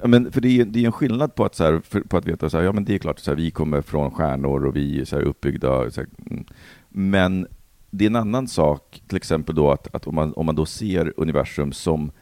[0.02, 2.16] Ja, men för det är, det är en skillnad på att, så här, för, på
[2.16, 4.76] att veta att ja, men det är klart så här, vi kommer från stjärnor och
[4.76, 5.90] vi är så här, uppbyggda.
[5.90, 6.08] Så här.
[6.30, 6.44] Mm.
[6.88, 7.46] Men
[7.90, 10.66] det är en annan sak, till exempel då att, att om, man, om man då
[10.66, 12.12] ser universum som,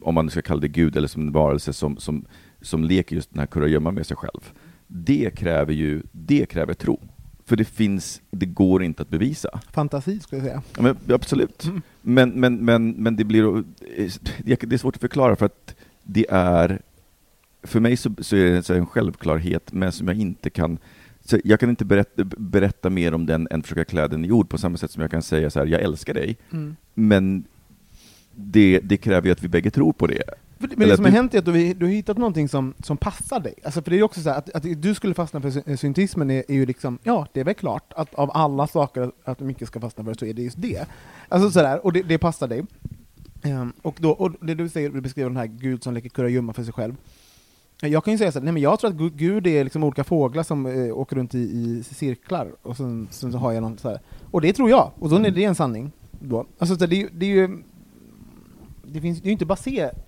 [0.00, 2.26] om man ska kalla det Gud, eller som en varelse som, som,
[2.60, 4.52] som leker just den här kurragömman med sig själv.
[4.86, 7.00] Det kräver ju det kräver tro.
[7.46, 9.60] För det finns, det går inte att bevisa.
[9.72, 10.62] fantasi, skulle jag säga.
[10.76, 11.64] Ja, men, absolut.
[11.64, 11.82] Mm.
[12.02, 13.64] Men, men, men, men det blir
[14.66, 16.80] det är svårt att förklara för att det är
[17.62, 20.78] för mig så, så är det en självklarhet, men som jag inte kan
[21.24, 24.48] så jag kan inte berätta, berätta mer om den än försöka klä den i ord
[24.48, 26.76] på samma sätt som jag kan säga så här, jag älskar dig, Mm.
[26.94, 27.44] men
[28.34, 30.22] det, det kräver ju att vi bägge tror på det.
[30.58, 32.48] Men det Eller som att har du- hänt är att du, du har hittat någonting
[32.48, 33.54] som, som passar dig.
[33.64, 35.76] Alltså för det är ju också så här, att, att du skulle fastna för sy-
[35.76, 39.40] syntismen är, är ju liksom, ja, det är väl klart att av alla saker att
[39.40, 40.86] mycket ska fastna för så är det just det.
[41.28, 42.64] Alltså sådär, och det, det passar dig.
[43.42, 46.52] Ehm, och, då, och det du säger, du beskriver den här Gud som leker kurragömma
[46.52, 46.96] för sig själv.
[47.80, 49.84] Jag kan ju säga så här, nej men jag tror att Gu- Gud är liksom
[49.84, 53.62] olika fåglar som eh, åker runt i, i cirklar, och sen, sen så har jag
[53.62, 54.00] någon så här.
[54.30, 55.92] Och det tror jag, och då är det en sanning.
[56.20, 56.46] Då.
[56.58, 57.58] Alltså det, är ju- det är ju,
[58.84, 60.05] det finns det är ju inte baserat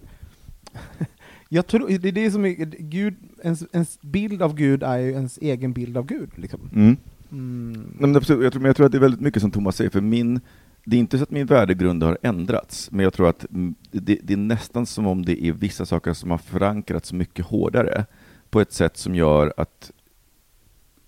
[1.49, 5.11] jag tror, det är det som är, Gud, ens, ens bild av Gud är ju
[5.11, 6.31] ens egen bild av Gud.
[6.35, 6.61] Liksom.
[6.75, 6.97] Mm.
[7.33, 7.73] Mm.
[7.73, 9.77] Nej, men absolut, jag, tror, men jag tror att det är väldigt mycket som Thomas
[9.77, 10.41] säger, för min,
[10.85, 14.19] det är inte så att min värdegrund har ändrats, men jag tror att mm, det,
[14.23, 18.07] det är nästan som om det är vissa saker som har förankrats mycket hårdare,
[18.51, 19.93] på ett sätt som gör att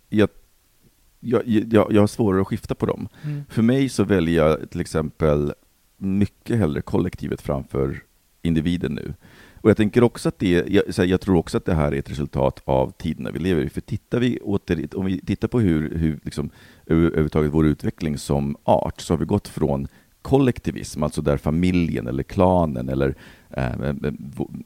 [0.09, 0.29] jag,
[1.21, 3.09] jag, jag, jag har svårare att skifta på dem.
[3.23, 3.43] Mm.
[3.49, 5.53] För mig så väljer jag till exempel
[5.97, 8.03] mycket hellre kollektivet framför
[8.43, 9.15] individen nu.
[9.63, 12.11] Och jag tänker också att det, jag, jag tror också att det här är ett
[12.11, 13.69] resultat av tiderna vi lever i.
[13.69, 16.51] För tittar vi åter, om vi tittar på hur, hur liksom,
[16.87, 19.89] överhuvudtaget vår utveckling som art, så har vi gått från
[20.23, 23.15] kollektivism, alltså där familjen eller klanen eller
[23.51, 23.93] eh,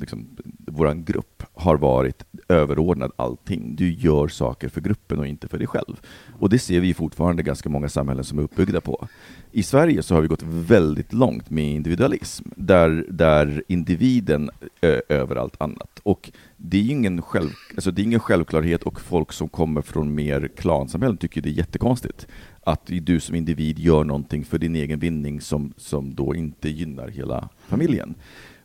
[0.01, 0.27] liksom,
[0.66, 3.77] vår grupp har varit överordnad allting.
[3.77, 6.01] Du gör saker för gruppen och inte för dig själv.
[6.38, 9.09] Och det ser vi fortfarande ganska många samhällen som är uppbyggda på.
[9.53, 15.37] I Sverige så har vi gått väldigt långt med individualism, där, där individen är över
[15.37, 16.01] allt annat.
[16.03, 20.14] Och det är ingen, själv, alltså det är ingen självklarhet och folk som kommer från
[20.14, 22.27] mer klansamhällen tycker det är jättekonstigt
[22.61, 27.09] att du som individ gör någonting för din egen vinning som, som då inte gynnar
[27.09, 28.14] hela familjen.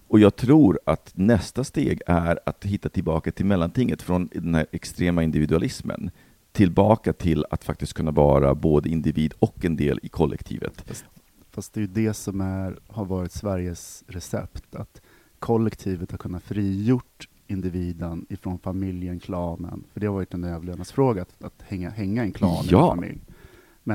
[0.09, 4.65] Och jag tror att nästa steg är att hitta tillbaka till mellantinget från den här
[4.71, 6.11] extrema individualismen
[6.51, 10.85] tillbaka till att faktiskt kunna vara både individ och en del i kollektivet.
[11.51, 15.01] Fast det är ju det som är, har varit Sveriges recept, att
[15.39, 21.43] kollektivet har kunnat frigjort individen ifrån familjen, klanen, för det har varit en överlevnadsfråga att,
[21.43, 22.91] att hänga, hänga i en klan Ja.
[22.91, 23.19] en familj.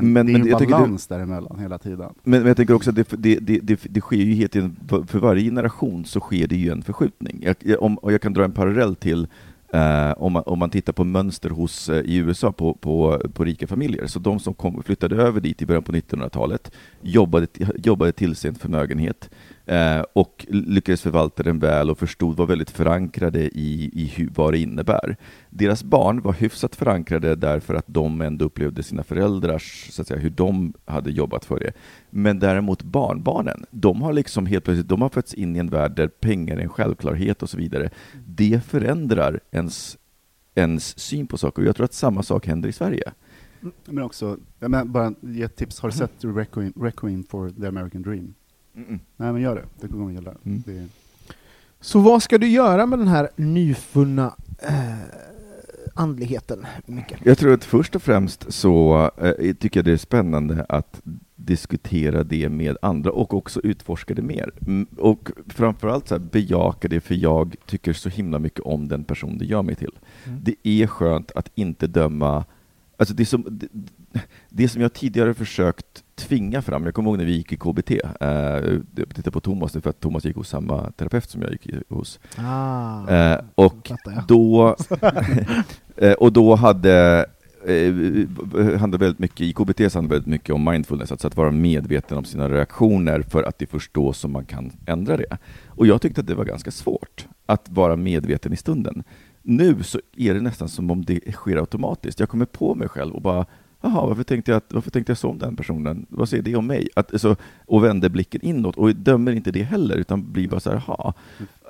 [0.03, 2.11] Men, Men- det är men en tycker du- balans däremellan hela tiden.
[2.23, 4.77] Men, men jag tänker också att det, det, det, det, sker ju helt tiden,
[5.07, 7.41] för varje generation så sker det ju en förskjutning.
[7.43, 9.27] Jag, jag, om, och jag kan dra en parallell till
[9.73, 13.45] eh, om, man, om man tittar på mönster hos, eh, i USA på, på, på
[13.45, 14.07] rika familjer.
[14.07, 18.55] Så de som kom, flyttade över dit i början på 1900-talet jobbade, jobbade till en
[18.55, 19.31] förmögenhet
[19.67, 24.53] eh, och lyckades förvalta den väl och förstod, var väldigt förankrade i, i hur, vad
[24.53, 25.17] det innebär.
[25.51, 30.21] Deras barn var hyfsat förankrade därför att de ändå upplevde sina föräldrars, så att säga,
[30.21, 31.73] hur de hade jobbat för det.
[32.11, 35.97] Men däremot barnbarnen, de har liksom helt plötsligt, de har fötts in i en värld
[35.97, 37.91] där pengar är en självklarhet och så vidare.
[38.27, 39.99] Det förändrar ens,
[40.55, 43.13] ens syn på saker och jag tror att samma sak händer i Sverige.
[43.85, 47.67] Men också, jag menar, bara ge ett tips, har du sett Requiem, Requiem for the
[47.67, 48.35] American Dream?
[49.17, 50.35] Nej men gör det, det kommer att gilla.
[50.45, 50.63] Mm.
[50.67, 50.89] Det är,
[51.81, 54.95] Så vad ska du göra med den här nyfunna eh,
[55.95, 57.15] andligheten, Micke?
[57.25, 61.01] Jag tror att först och främst så eh, tycker jag det är spännande att
[61.37, 64.51] diskutera det med andra och också utforska det mer.
[64.67, 69.05] Mm, Och framförallt så här, bejaka det för jag tycker så himla mycket om den
[69.05, 69.99] person det gör mig till.
[70.25, 70.41] Mm.
[70.43, 72.45] Det är skönt att inte döma
[72.97, 73.69] Alltså det, som, det,
[74.49, 77.91] det som jag tidigare försökt tvinga fram, jag kommer ihåg när vi gick i KBT,
[77.91, 78.29] eh,
[78.97, 81.69] jag tittar på Thomas nu för att Thomas gick hos samma terapeut som jag gick
[81.89, 82.21] hos.
[82.37, 83.91] Ah, Eh, och
[84.29, 84.77] då,
[85.97, 87.27] eh, och då hade
[88.79, 91.51] handlade väldigt mycket, i KBT så handlar det väldigt mycket om mindfulness, alltså att vara
[91.51, 95.39] medveten om sina reaktioner för att det är först då som man kan ändra det.
[95.67, 99.05] Och jag tyckte att det var ganska svårt att vara medveten i stunden.
[99.43, 102.21] Nu så är det nästan som om det sker automatiskt.
[102.21, 103.47] Jag kommer på mig själv och bara
[103.85, 106.07] Jaha, varför tänkte, jag, varför tänkte jag så om den personen?
[106.09, 106.89] Vad säger det om mig?
[106.97, 110.71] Att, alltså, och vänder blicken inåt och dömer inte det heller, utan blir bara så
[110.71, 111.15] här, jaha.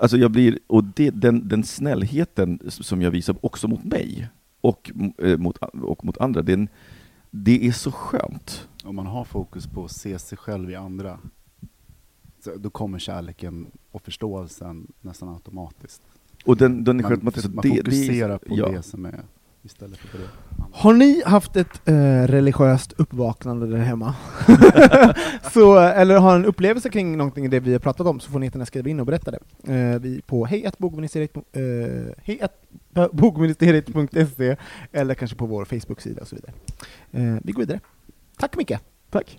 [0.00, 4.28] Alltså jag blir, och det, den, den snällheten som jag visar också mot mig
[4.60, 6.68] och, eh, mot, och mot andra, den,
[7.30, 8.68] det är så skönt.
[8.84, 11.18] om man har fokus på att se sig själv i andra,
[12.56, 16.02] då kommer kärleken och förståelsen nästan automatiskt.
[16.44, 18.68] Och den, den Man, så man det- det fokuserar på ja.
[18.68, 19.20] det som är
[19.64, 20.28] istället för det.
[20.72, 24.14] Har ni haft ett eh, religiöst uppvaknande där hemma?
[25.52, 28.38] så, eller har en upplevelse kring någonting i det vi har pratat om så får
[28.38, 29.38] ni jättegärna skriva in och berätta det.
[29.74, 31.42] Eh, vi på hejatbogministeriet eh,
[32.22, 34.56] hejatbogministeriet.se
[34.92, 36.52] eller kanske på vår Facebook-sida och så vidare.
[37.12, 37.80] Eh, vi går vidare.
[38.38, 38.78] Tack Micke!
[39.10, 39.38] Tack.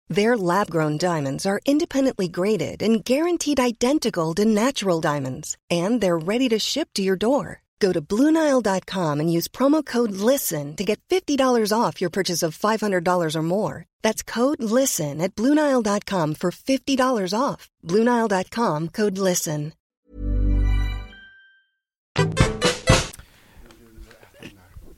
[0.15, 6.17] Their lab grown diamonds are independently graded and guaranteed identical to natural diamonds, and they're
[6.17, 7.61] ready to ship to your door.
[7.79, 12.57] Go to BlueNile.com and use promo code LISTEN to get $50 off your purchase of
[12.57, 13.85] $500 or more.
[14.03, 17.69] That's code LISTEN at BlueNile.com for $50 off.
[17.87, 19.73] BlueNile.com code LISTEN.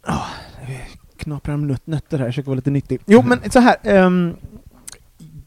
[0.06, 0.30] Ah,
[1.18, 3.02] knaprar med nöt- nötter här, försöker vara lite nyttig.
[3.06, 3.78] Jo, men så här.
[3.84, 4.36] ehm,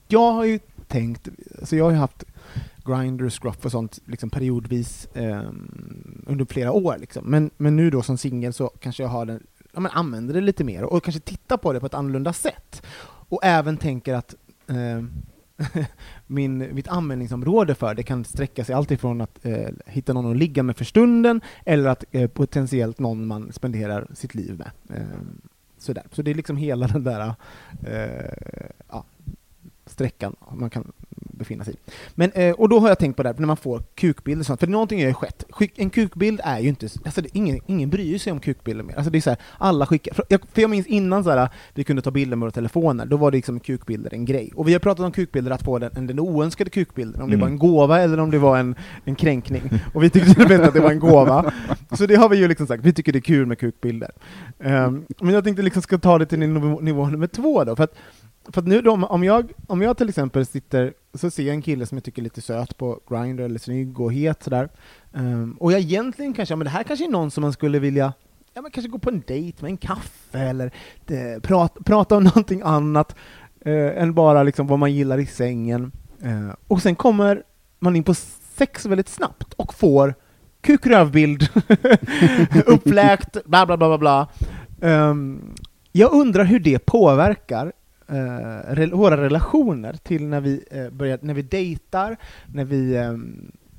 [0.08, 2.24] jag har ju tänkt, alltså jag har ju haft
[2.84, 5.50] Grindr, Scruff och sånt liksom periodvis eh,
[6.26, 6.96] under flera år.
[6.98, 7.24] Liksom.
[7.24, 10.40] Men, men nu då som singel så kanske jag har den, ja, men använder det
[10.40, 12.82] lite mer och kanske tittar på det på ett annorlunda sätt.
[13.28, 14.34] Och även tänker att
[14.66, 15.04] eh,
[16.26, 20.36] min, mitt användningsområde för det kan sträcka sig allt ifrån att eh, hitta någon att
[20.36, 24.98] ligga med för stunden, eller att eh, potentiellt någon man spenderar sitt liv med.
[24.98, 25.18] Eh,
[25.78, 26.04] sådär.
[26.12, 27.34] Så det är liksom hela den där
[27.86, 29.04] eh, ja,
[29.86, 31.76] sträckan man kan befinna sig i.
[32.14, 34.46] Men, eh, och då har jag tänkt på det här, när man får kukbilder och
[34.46, 35.44] sånt, för någonting har ju skett.
[35.76, 38.94] En kukbild är ju inte, alltså det, ingen, ingen bryr sig om kukbilder mer.
[38.96, 41.48] Alltså det är så här, alla skickar, för jag, för jag minns innan så här,
[41.74, 44.52] vi kunde ta bilder med våra telefoner, då var det liksom kukbilder en grej.
[44.54, 47.40] Och vi har pratat om kukbilder, att få den, den oönskade kukbilden, om det Mm.
[47.40, 49.62] var en gåva eller om det var en, en kränkning.
[49.94, 51.52] Och vi tyckte det att det var en gåva.
[51.92, 54.10] Så det har vi ju liksom sagt, vi tycker det är kul med kukbilder.
[54.60, 57.84] Ehm, men jag tänkte liksom ska ta det till nivå, nivå nummer två då, för
[57.84, 57.94] att
[58.52, 61.62] för att nu då, om- jag, om jag till exempel sitter, så ser jag en
[61.62, 64.68] kille som jag tycker är lite söt på Grindr eller snygg och het sådär,
[65.12, 67.78] um, och jag egentligen kanske, ja men det här kanske är någon som man skulle
[67.78, 68.12] vilja,
[68.54, 70.72] ja men kanske gå på en dejt med en kaffe eller eh,
[71.06, 73.16] de, prata, prata om någonting annat
[73.66, 75.92] uh, än bara liksom vad man gillar i sängen.
[76.24, 77.42] Uh, och sen kommer
[77.78, 78.14] man in på
[78.56, 80.14] sex väldigt snabbt och får
[80.60, 81.48] kukrövbild,
[82.66, 84.28] uppläkt, bla bla bla bla bla.
[84.80, 85.54] Um,
[85.92, 87.72] jag undrar hur det påverkar
[88.08, 92.16] eh, våra relationer till när vi, eh, börjar, när vi dejtar,
[92.46, 92.98] när vi,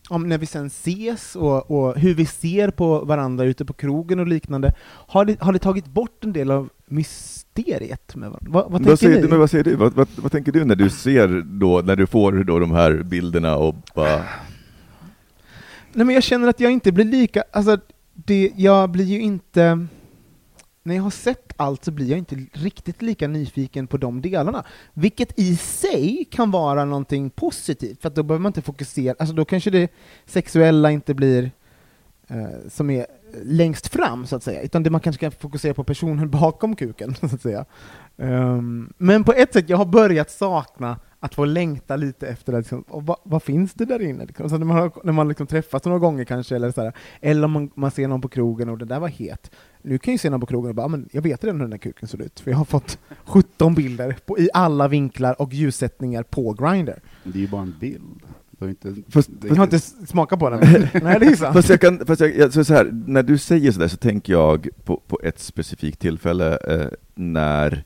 [0.10, 4.20] om, när vi sen ses och, och hur vi ser på varandra ute på krogen
[4.20, 4.74] och liknande.
[4.86, 8.52] Har det, har det tagit bort en del av mysteriet med varandra?
[8.52, 9.38] Vad, vad tänker Vad säger, ni?
[9.38, 9.76] vad säger du?
[9.76, 13.04] Vad, vad, vad tänker du när du ser då, när du får då de här
[13.04, 14.24] bilderna och bara...
[15.94, 17.78] Nej men jag känner att jag inte blir lika, alltså
[18.14, 19.88] det, jag blir ju inte,
[20.88, 24.64] när jag har sett allt så blir jag inte riktigt lika nyfiken på de delarna.
[24.94, 29.36] Vilket i sig kan vara någonting positivt, för att då behöver man inte fokusera, alltså
[29.36, 29.92] då kanske det
[30.26, 31.52] sexuella inte blir
[32.28, 33.06] eh, som är
[33.44, 37.16] längst fram så att säga, utan det man kanske kan fokusera på personen bakom kuken
[37.16, 37.66] så att säga.
[38.16, 42.58] Um, men på ett sätt, jag har börjat sakna att få längta lite efter det,
[42.58, 44.26] liksom, och vad, vad finns det där inne?
[44.26, 44.50] Liksom?
[44.50, 47.44] Så när man, har, när man liksom träffas några gånger kanske, eller, så här, eller
[47.44, 49.52] om man, man ser någon på krogen och det där var het.
[49.82, 51.56] Nu kan jag ju se någon på krogen och bara, "Ah, men jag vet redan
[51.56, 54.88] hur den där kuken ser ut, för jag har fått 17 bilder på, i alla
[54.88, 56.94] vinklar och ljussättningar på Grindr.
[57.24, 58.04] Det är ju bara en bild.
[58.60, 60.60] Du inte, Fast- Jag har inte- smakat på den.
[61.04, 61.54] Nej, det är sant.
[61.56, 64.34] Fast jag kan, fast jag, jag, så så här, när du säger sådär så tänker
[64.34, 67.84] jag på, på ett specifikt tillfälle eh, när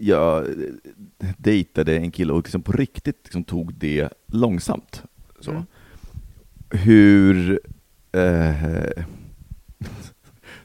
[0.00, 0.46] jag
[1.36, 5.02] dejtade en kille och liksom på riktigt liksom tog det långsamt.
[5.40, 5.50] Så.
[5.50, 5.62] Mm.
[6.70, 7.60] Hur...
[8.12, 9.04] Eh,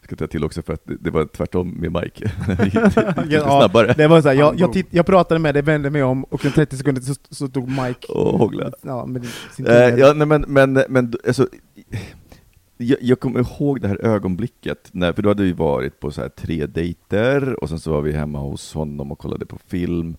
[0.09, 2.31] ska ta till också för att det, var tvärtom med Mike.
[2.57, 2.73] Det gick
[3.33, 3.93] Ja, snabbare.
[3.97, 6.45] Det var så här, jag, jag, titt, jag pratade med dig, vände mig om, och
[6.45, 8.71] om 30 sekunder så, så tog Mike Och hångla.
[8.81, 11.47] ja, med sin Eh, ja, nej, men, men, men alltså,
[12.77, 16.21] jag, jag kommer ihåg det här ögonblicket, när, för då hade vi varit på så
[16.21, 20.17] här tre dejter, och sen så var vi hemma hos honom och kollade på film,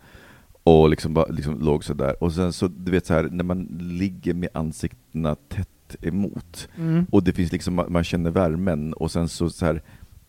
[0.64, 2.22] och liksom, liksom låg så där.
[2.22, 5.68] Och sen så, du vet så här, när man ligger med ansiktena tätt
[6.00, 7.06] emot, Mm.
[7.10, 9.82] och det finns liksom, man känner värmen, och sen så, så här,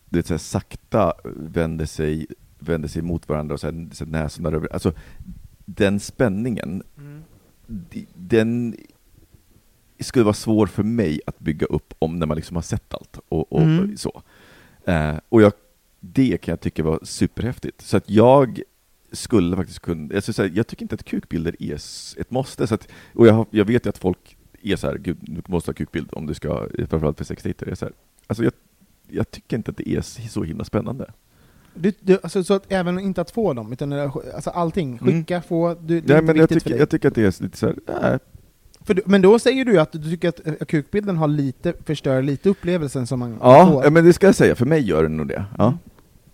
[0.09, 2.27] du vet, så här, sakta vänder sig,
[2.59, 4.93] vänder sig mot varandra, och så här, så här, näsorna över, alltså
[5.65, 7.21] den spänningen, Mm.
[8.15, 8.75] den
[9.99, 13.19] skulle vara svår för mig att bygga upp om när man liksom har sett allt
[13.29, 13.97] och, och Mm.
[13.97, 14.21] så.
[14.85, 15.53] Eh, och jag,
[15.99, 17.81] det kan jag tycka var superhäftigt.
[17.81, 18.61] Så att jag
[19.11, 21.75] skulle faktiskt kunna, jag, skulle säga, jag tycker inte att kukbilder är
[22.21, 22.67] ett måste.
[22.67, 25.69] Så att, och jag, jag vet ju att folk är så här, gud, du måste
[25.69, 27.65] ha kukbild om du ska, framförallt för sexdejter.
[27.65, 27.93] Jag är så här,
[28.27, 28.53] Alltså jag,
[29.07, 31.11] jag tycker inte att det är så himla spännande.
[31.73, 34.99] Du, du, alltså, så att även inte att få dem, utan eh, alltså allting.
[34.99, 36.79] Skicka, få, du, det är Nej, men jag, viktigt för tycker, dig.
[36.79, 38.19] jag tycker att det är lite så här,
[38.81, 42.21] För du, men då säger du att du tycker att eh, kukbilden har lite, förstör
[42.21, 43.83] lite upplevelsen som man ja, får.
[43.83, 45.45] ja, men det ska jag säga, för mig gör den nog det.
[45.57, 45.77] Ja.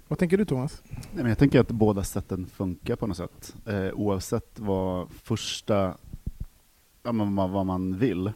[0.08, 0.82] Vad tänker du Thomas?
[0.90, 3.56] Nej, men jag tänker att båda sätten funkar på något sätt.
[3.66, 5.94] Eh, oavsett vad första,
[7.08, 8.28] ja, men vad, man vill,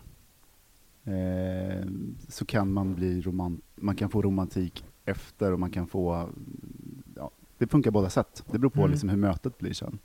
[1.04, 1.86] eh,
[2.28, 6.30] så kan man bli romant, man kan få romantik efter och man kan få,
[7.16, 8.44] ja, det funkar båda sätt.
[8.52, 8.92] Det beror på Mm.
[8.92, 10.00] liksom hur mötet blir sen.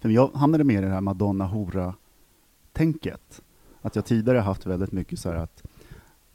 [0.00, 3.42] För jag hamnade mer i det här Madonna-hora-tänket.
[3.82, 5.62] Att jag tidigare haft väldigt mycket så här att,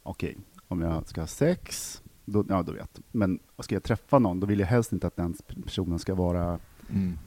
[0.04, 3.00] okej, om jag ska ha sex, då, ja då vet.
[3.12, 6.60] Men ska jag träffa någon, då vill jag helst inte att den personen ska vara
[6.90, 7.18] Mm.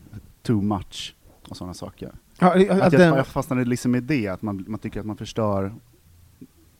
[0.43, 1.17] too much
[1.49, 2.13] och sådana saker.
[2.43, 5.17] Ja, att Att jag, jag fastnade liksom i det, att man, man tycker att man
[5.17, 5.73] förstör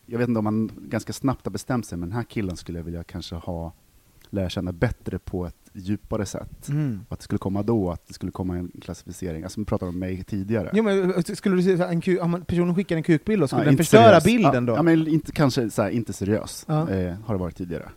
[0.07, 2.79] jag vet inte om man ganska snabbt har bestämt sig, men den här killen skulle
[2.79, 3.73] jag vilja kanske ha
[4.31, 6.69] lära känna bättre på ett djupare sätt.
[6.69, 7.01] Mm.
[7.09, 9.43] Att det skulle komma då, att det skulle komma en klassificering.
[9.43, 10.71] Alltså, vi pratade om mig tidigare.
[10.73, 13.67] Jo, men eh, skulle du säga en om personen skickar en kukbild, då, skulle Ja,
[13.67, 14.25] den förstöra seriös.
[14.25, 14.79] bilden ja, då?
[14.79, 16.91] Ja, men inte, kanske så här, inte seriös, Ja.
[16.91, 17.89] eh, har det varit tidigare.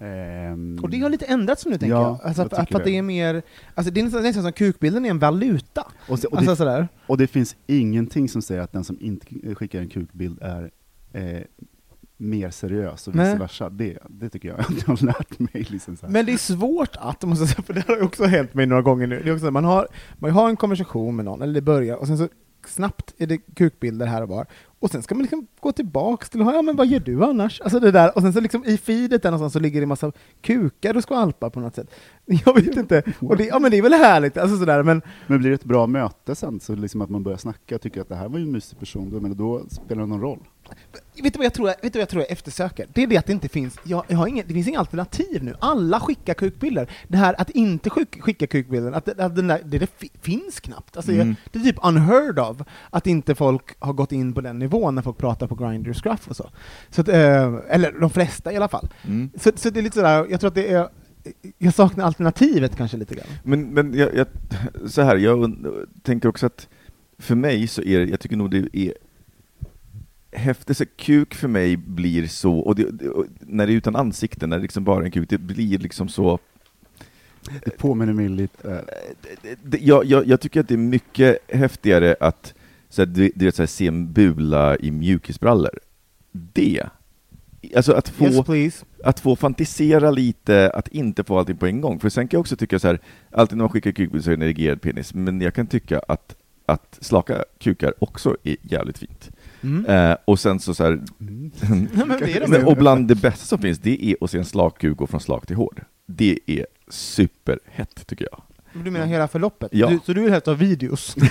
[0.00, 2.28] Ehm, Och det har lite ändrats nu, tänker Ja, jag.
[2.28, 3.42] Alltså, att, att, att det är mer,
[3.74, 5.86] alltså det är nästan, nästan som kukbilden är en valuta.
[6.08, 6.88] och, så, och, Alltså det, sådär.
[7.06, 10.70] och det finns ingenting som säger att den som inte skickar en kukbild är
[11.12, 11.42] eh,
[12.16, 13.26] mer seriös och Nej.
[13.26, 13.70] vice versa.
[13.70, 15.66] Det, det tycker jag att jag har lärt mig.
[15.70, 16.12] Liksom så här.
[16.12, 19.06] Men det är svårt att, måste säga, för det har också hänt mig några gånger
[19.06, 19.20] nu.
[19.24, 19.86] Det är också, man, har,
[20.18, 22.28] man har en konversation med någon, eller det börjar, och sen så
[22.66, 24.46] snabbt är det kukbilder här och var.
[24.80, 27.60] Och sen ska man liksom gå tillbaks till, ja men vad gör du annars?
[27.60, 29.88] Alltså det där, och sen så liksom i feedet där någonstans så ligger det en
[29.88, 31.90] massa kukar och skvalpar på något sätt.
[32.26, 35.38] Jag vet inte, och det, ja men det är väl härligt, alltså sådär, men Men
[35.38, 38.08] blir det ett bra möte sen, så liksom att man börjar snacka och tycker att
[38.08, 40.40] det här var ju en mysig person, då, men då spelar det någon roll.
[41.22, 42.86] Vet du vad jag tror, vet du vad jag, tror jag eftersöker?
[42.94, 45.44] Det är det att det inte finns, jag, jag har ingen, det finns inga alternativ
[45.44, 45.54] nu.
[45.60, 46.90] Alla skickar kukbilder.
[47.08, 50.10] Det här att inte skick, skicka kukbilden, att, det- att den där, det, det fi-
[50.20, 50.96] finns knappt.
[50.96, 51.34] Alltså Mm.
[51.52, 52.56] det är typ unheard of
[52.90, 56.28] att inte folk har gått in på den nivån när folk pratar på Grindr Scruff
[56.28, 56.50] och så.
[56.90, 58.88] så att, eh, eller de flesta i alla fall.
[59.04, 59.30] Mm.
[59.40, 60.88] Så, så det är lite sådär, jag tror att det är,
[61.58, 63.26] jag saknar alternativet kanske lite grann.
[63.42, 64.26] Men, men jag, jag,
[64.90, 65.56] så här, jag
[66.02, 66.68] tänker också att
[67.18, 68.94] för mig så är det, jag tycker nog det är
[70.32, 74.46] häftigt, så kuk för mig blir så, och, det, och när det är utan ansikte,
[74.46, 76.38] när det liksom bara är en kuk, det blir liksom så
[77.64, 78.84] Det påminner mig lite...
[79.42, 82.54] eh, jag, jag, jag tycker att det är mycket häftigare att
[82.88, 85.78] så här, du, du vet, så här, se en bula i mjukisbrallor.
[86.32, 86.82] Det,
[87.76, 92.00] alltså att få, Yes att få fantisera lite, att inte få allting på en gång.
[92.00, 92.98] För sen kan jag också tycka så här,
[93.30, 95.98] alltid när man skickar kukbild så är det en erigerad penis, men jag kan tycka
[96.08, 99.30] att, att slaka kukar också är jävligt fint.
[99.62, 99.86] Mm.
[99.86, 101.00] Eh, och sen så, så här,
[102.58, 102.64] ju.
[102.64, 105.20] och bland det bästa som finns, det är att se en slak kuk gå från
[105.20, 105.84] slak till hård.
[106.06, 108.42] Det är superhett tycker jag.
[108.84, 109.68] Du menar hela förloppet?
[109.72, 109.88] Ja.
[109.88, 111.06] Du, så du vill helst ha videos?
[111.10, 111.22] Ska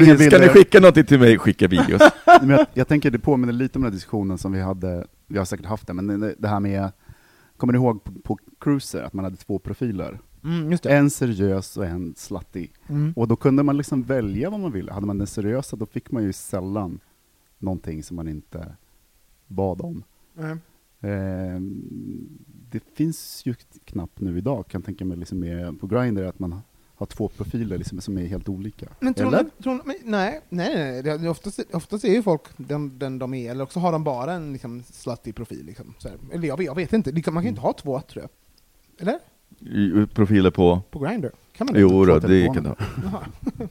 [0.00, 0.40] bilder.
[0.40, 2.02] ni skicka någonting till mig, skicka videos.
[2.40, 5.38] Men jag, jag tänker det påminner lite om den här diskussionen som vi hade, vi
[5.38, 6.92] har säkert haft det, men det, det här med,
[7.56, 10.18] kommer ni ihåg på, på cruiser, att man hade två profiler?
[10.44, 10.78] Mm.
[10.84, 12.68] En seriös och en slutty.
[12.88, 13.12] Mm.
[13.16, 14.92] Och då kunde man liksom välja vad man ville.
[14.92, 17.00] Hade man den seriösa, då fick man ju sällan
[17.58, 18.76] någonting som man inte
[19.46, 20.02] bad om.
[20.34, 20.56] Nej.
[21.00, 22.38] Ehm,
[22.70, 26.60] det finns ju knappt nu idag, kan tänka mig, liksom med, på Grindr att man
[26.94, 28.88] har två profiler liksom, som är helt olika.
[29.00, 29.44] Men tror Eller?
[29.44, 33.50] ni, tror men, nej, nej, nej, oftast, oftast är ju folk den, den de är,
[33.50, 35.66] eller också har de bara en liksom, slutty profil.
[35.66, 35.94] Liksom.
[36.32, 38.30] Eller jag, vet- jag vet inte, man kan ju inte ha två, tror jag.
[39.02, 39.18] Eller?
[40.14, 40.82] Profiler på...
[40.90, 41.28] På Grindr?
[41.56, 41.80] Kan man?
[41.80, 42.76] Jo då, det kan ha.
[43.04, 43.20] Jaha.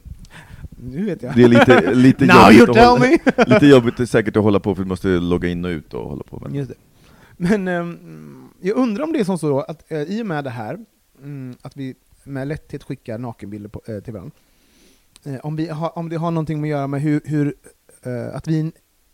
[0.83, 1.35] Nu vet jag.
[1.35, 4.89] Det är lite, lite, jobbigt, att hålla, lite jobbigt säkert att hålla på, för du
[4.89, 6.47] måste logga in och ut och hålla på.
[6.47, 6.67] Det.
[7.37, 10.49] Men ehm, jag undrar om det är som så att eh, i och med det
[10.49, 10.85] här,
[11.21, 14.35] mm, att vi med lätthet skickar nakenbilder på, eh, till varandra,
[15.23, 17.53] eh, om, vi har, om det har någonting med att göra med hur, hur
[18.33, 18.71] att vi är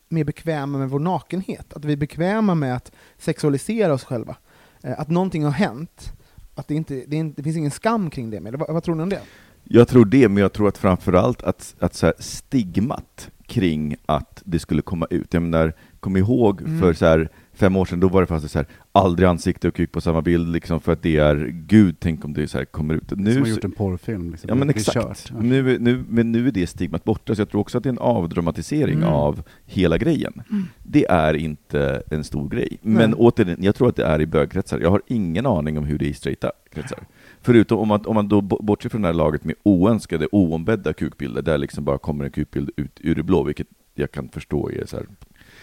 [0.09, 4.35] mer bekväma med vår nakenhet, att vi är bekväma med att sexualisera oss själva,
[4.81, 6.11] att någonting har hänt,
[6.55, 8.37] att det, inte, det, inte, det finns ingen skam kring det.
[8.37, 9.21] Eller vad, vad tror ni om det?
[9.63, 14.59] Jag tror det, men jag tror att framförallt att, att så stigmat kring att det
[14.59, 15.33] skulle komma ut.
[15.33, 16.79] Jag menar, kom ihåg Mm.
[16.79, 19.75] för så här, fem år sedan, då var det fast så här, aldrig ansikte och
[19.75, 21.35] kuk på samma bild, liksom, för att det är,
[21.67, 23.09] gud, tänk om det så här kommer ut.
[23.09, 24.31] som Nu, har så- gjort en porrfilm.
[24.31, 24.47] Liksom.
[24.49, 24.93] Ja men exakt.
[24.93, 25.41] kört.
[25.41, 27.87] Nu, är- nu, men nu är det stigmat borta, så jag tror också att det
[27.89, 29.09] är en avdramatisering Mm.
[29.09, 30.41] av hela grejen.
[30.83, 32.77] Det är inte en stor grej.
[32.81, 33.19] Men Nej.
[33.19, 34.79] återigen, jag tror att det är i bögkretsar.
[34.79, 36.99] Jag har ingen aning om hur det är i straighta kretsar.
[37.41, 40.93] Förutom om man, om man då bo- bortser från det här laget med oönskade, oombedda
[40.93, 44.69] kukbilder, där liksom bara kommer en kukbild ut ur det blå, vilket jag kan förstå
[44.71, 45.05] är så här.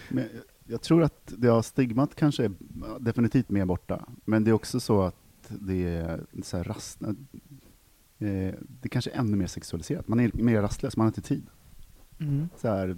[0.09, 0.23] Men
[0.65, 2.51] Jag tror att det har stigmat kanske är
[2.99, 5.15] definitivt mer borta, men det är också så att
[5.47, 10.07] det är så här rast, eh, det kanske är ännu mer sexualiserat.
[10.07, 11.45] Man är mer rastlös, man har inte tid.
[12.19, 12.49] Mm.
[12.57, 12.97] Så här,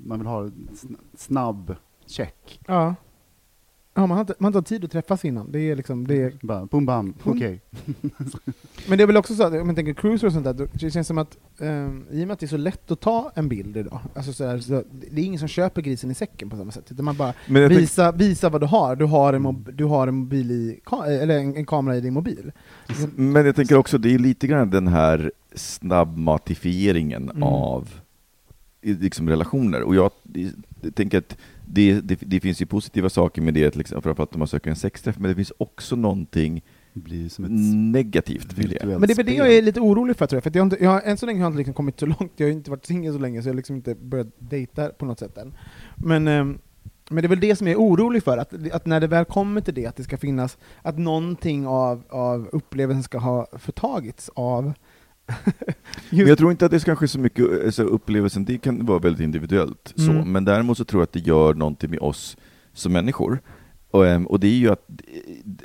[0.00, 0.50] man vill ha
[1.14, 1.76] snabb
[2.06, 2.60] check.
[2.66, 2.94] Ja.
[3.98, 5.52] Ja, man har, inte, man har inte tid att träffas innan.
[5.52, 7.36] Det är liksom, det är, Bara, boom, bam, Boom.
[7.36, 7.60] okej.
[8.88, 10.90] men det är väl också så att om man tänker cruiser och sånt där, det
[10.90, 13.48] känns som att ehm, i och med att det är så lätt att ta en
[13.48, 16.56] bild idag, alltså så här, så, det är ingen som köper grisen i säcken på
[16.56, 17.34] samma sätt, utan man bara
[17.68, 18.96] visa, visa vad du har.
[18.96, 22.14] Du har en, mob, du har en, mobil i, eller en, en kamera i din
[22.14, 22.52] mobil.
[23.16, 27.42] Men jag tänker också, det är lite grann den här snabbmatifieringen Mm.
[27.42, 27.88] av
[28.82, 29.82] liksom relationer.
[29.82, 30.10] Och jag,
[30.80, 31.36] jag tänker att
[31.70, 34.76] det, det, det finns ju positiva saker med det, exempel, framförallt om man söker en
[34.76, 36.64] sexträff, men det finns också någonting
[36.94, 37.50] Det blir som ett
[37.92, 38.86] negativt med det.
[38.86, 40.66] Men det är det jag är lite orolig för tror jag, för att jag, har
[40.66, 42.52] inte, jag har, än så länge har jag inte liksom kommit så långt, jag har
[42.52, 45.38] inte varit singel så länge så jag har liksom inte börjat dejta på något sätt
[45.38, 45.54] än.
[45.96, 46.58] Men, ehm,
[47.10, 49.24] men det är väl det som jag är orolig för, att, att när det väl
[49.24, 54.30] kommer till det, att det ska finnas, att någonting av, av upplevelsen ska ha förtagits
[54.34, 54.72] av
[56.10, 58.98] Men jag tror inte att det är kanske så mycket alltså, upplevelsen, det kan vara
[58.98, 60.10] väldigt individuellt, så.
[60.10, 60.32] Mm.
[60.32, 62.36] men däremot så tror jag att det gör någonting med oss
[62.72, 63.40] som människor.
[63.90, 64.90] Och, ehm, och det är ju att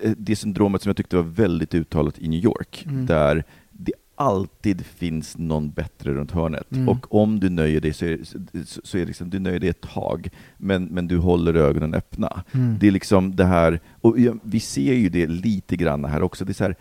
[0.01, 3.05] eh, det syndromet som jag tyckte var väldigt uttalat i New York, Mm.
[3.05, 6.71] där det alltid finns någon bättre runt hörnet.
[6.71, 6.89] Mm.
[6.89, 8.19] Och om du nöjer dig så är,
[8.65, 12.43] så, så är liksom, du nöjer dig ett tag, men, men du håller ögonen öppna.
[12.51, 12.77] Mm.
[12.79, 16.51] Det är liksom det här, och vi ser ju det lite grann här också, det
[16.51, 16.75] är så här,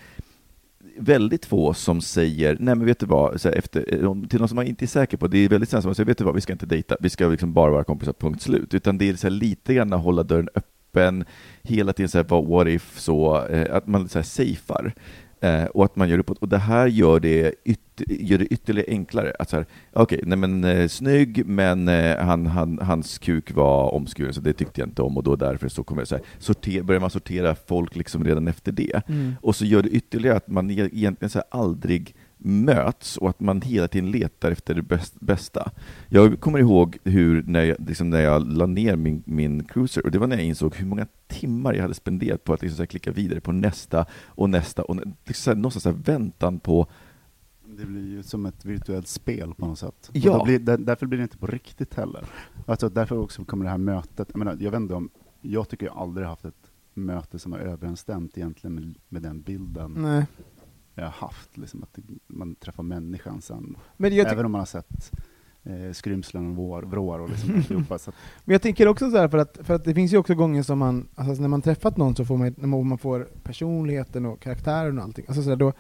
[0.99, 4.38] väldigt få som säger, nej men vet du vad, så här, efter, eh, om- till
[4.38, 6.18] någon som man inte är säker på, det är väldigt sällan som man säger, vet
[6.18, 8.74] du vad, vi ska inte dejta, vi ska liksom bara vara kompisar, punkt slut.
[8.74, 11.24] Utan det är så här, lite grann att hålla dörren öppen,
[11.62, 14.93] hela tiden så här, vad- what if, så, eh, att man så här, safear.
[15.40, 16.38] Eh, och att man gör uppåt.
[16.38, 19.32] Och det här gör det, ytterligare gör det ytterligare enklare.
[19.38, 23.94] Att så här, okej, nej men eh, snygg, men eh, han, han, hans kuk var
[23.94, 26.24] omskuren, så det tyckte jag inte om, och då därför så kommer jag så här,
[26.38, 29.09] sorter, börjar man sortera folk liksom redan efter det.
[29.09, 29.34] Mm.
[29.40, 33.40] Och så gör det ytterligare att man e- egentligen så här aldrig möts och att
[33.40, 35.70] man hela tiden letar efter det bäst, bästa.
[36.09, 40.11] Jag kommer ihåg hur när jag, liksom när jag la ner min, min cruiser, och
[40.11, 43.11] det var när jag insåg hur många timmar jag hade spenderat på att liksom klicka
[43.11, 46.86] vidare på nästa och nästa, och liksom så här, någonstans så väntan på
[47.76, 50.10] Det blir ju som ett virtuellt spel på något sätt.
[50.12, 50.44] Ja.
[50.44, 52.24] Blir, där, därför blir det inte på riktigt heller.
[52.66, 55.10] Alltså därför också kommer det här mötet, jag menar, jag vet inte om,
[55.40, 59.94] jag tycker jag aldrig haft ett möte som har överensstämt egentligen med, med den bilden
[59.98, 60.26] Nej.
[60.94, 63.76] jag har haft, liksom att man träffar människan sen.
[63.96, 65.12] Men jag, ty- Även om man har sett
[65.62, 67.98] eh, skrymslen och vår, vrår och liksom alltihopa.
[68.44, 70.62] Men jag tänker också så här, för att, för att det finns ju också gånger
[70.62, 74.26] som man, alltså när man träffat någon så får man, när man man får personligheten
[74.26, 75.72] och karaktären och allting, alltså så där, då,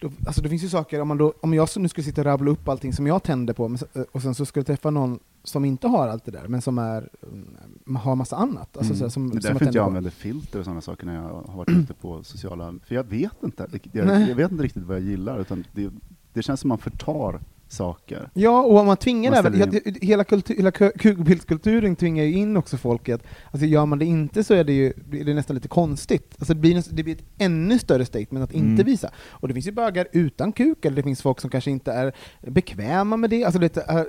[0.00, 2.24] då, alltså det finns ju saker, om, man då, om jag nu skulle sitta och
[2.24, 5.18] rabbla upp allting som jag tänder på, så- och sen så skulle jag träffa någon
[5.44, 8.76] som inte har allt det där, men som är, mm, har massa annat.
[8.76, 9.10] Alltså Mm.
[9.10, 9.88] som, det är som därför tänder jag på.
[9.88, 12.74] använder filter och sådana saker när jag har varit ute på sociala...
[12.86, 13.66] För jag vet inte.
[13.92, 15.40] Jag, jag vet inte riktigt vad jag gillar.
[15.40, 15.90] Utan det,
[16.32, 17.40] det känns som man förtar
[17.72, 18.30] saker.
[18.34, 22.32] Ja, och om man tvingar Man även, det- hela, kultur, hela ku- kukbildskulturen tvingar ju
[22.32, 25.24] in också folk i att, alltså gör man det inte så är det ju blir
[25.24, 26.34] det nästan lite konstigt.
[26.38, 28.86] Alltså det blir, det blir ett ännu större statement att inte Mm.
[28.86, 29.10] visa.
[29.28, 32.12] Och det finns ju bögar utan kuk, eller det finns folk som kanske inte är
[32.40, 33.44] bekväma med det.
[33.44, 34.06] Alltså det, är-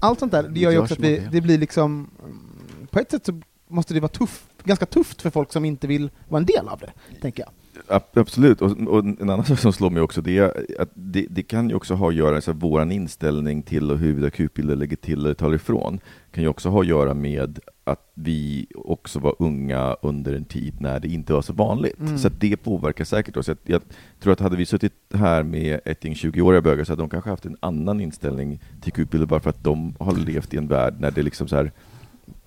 [0.00, 3.10] allt sånt där, det gör ju också att vi, det blir liksom, mm, på ett
[3.10, 6.46] sätt så måste det vara tuff, ganska tufft för folk som inte vill vara en
[6.46, 7.50] del av det, tänker jag.
[7.88, 11.26] Ab- Absolut, och, och en annan sak som slår mig också, det är att det,
[11.30, 14.76] det kan ju också ha att göra, så här, våran inställning till och hur kukbilder
[14.76, 16.00] lägger till eller tar ifrån,
[16.32, 20.80] kan ju också ha att göra med att vi också var unga under en tid
[20.80, 22.00] när det inte var så vanligt.
[22.00, 22.18] Mm.
[22.18, 23.48] Så att det påverkar säkert oss.
[23.48, 23.82] Jag, jag
[24.20, 27.30] tror att hade vi suttit här med ett gäng 20-åriga bögar så hade de kanske
[27.30, 30.94] haft en annan inställning till kukbilder bara för att de har levt i en värld
[30.98, 31.72] när det liksom så här,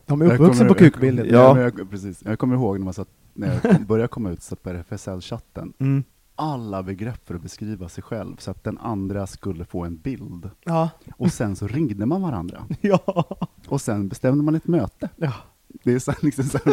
[0.06, 1.28] De är uppvuxna på kukbilder.
[1.32, 1.62] Ja.
[1.62, 2.22] Jag, precis.
[2.26, 3.08] Jag kommer ihåg när, man satt,
[3.38, 5.74] när jag började komma ut satt på RFSL-chatten.
[5.80, 6.04] Mm.
[6.36, 10.50] Alla begrepp för att beskriva sig själv så att den andra skulle få en bild.
[10.64, 10.90] Ja.
[11.18, 12.64] Och sen så ringde man varandra.
[12.82, 13.26] ja.
[13.68, 15.10] Och sen bestämde man ett möte.
[15.16, 15.34] Ja.
[15.88, 16.58] Det, är så, liksom så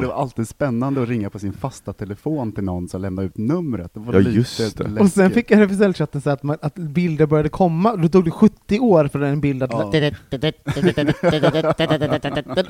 [0.00, 3.38] det var alltid spännande att ringa på sin fasta telefon till någon som lämnade ut
[3.38, 3.94] numret.
[3.94, 5.00] Det var Ja, lite just det.
[5.00, 8.80] Och sen fick RFSL-chatten så att, man, att bilder började komma, då tog det 70
[8.80, 9.70] år för en bild att...
[9.72, 9.84] Ja.
[9.84, 9.98] Och det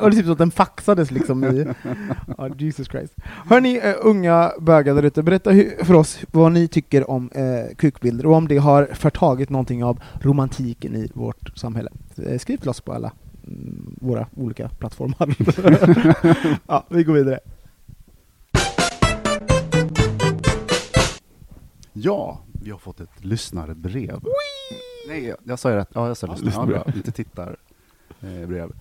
[0.07, 1.67] är typ så att den faxades liksom i...
[2.39, 3.15] Ja, Jesus Christ.
[3.47, 7.75] Hörni, uh, unga bögar där ute, berätta hu- för oss vad ni tycker om uh,
[7.77, 11.91] kukbilder och om det har förtagit någonting av romantiken i vårt samhälle.
[12.27, 13.13] Eh, skriv till oss på alla
[14.01, 15.37] våra olika plattformar.
[16.67, 17.41] ja, vi går vidare.
[21.93, 24.21] Ja, vi har fått ett lyssnarbrev.
[25.09, 25.91] Nej, jag sa ju rätt.
[25.95, 26.83] Ja, jag sa lyssnare.
[26.87, 26.93] Ja.
[26.97, 27.57] Inte tittar
[28.21, 28.73] eh, brev.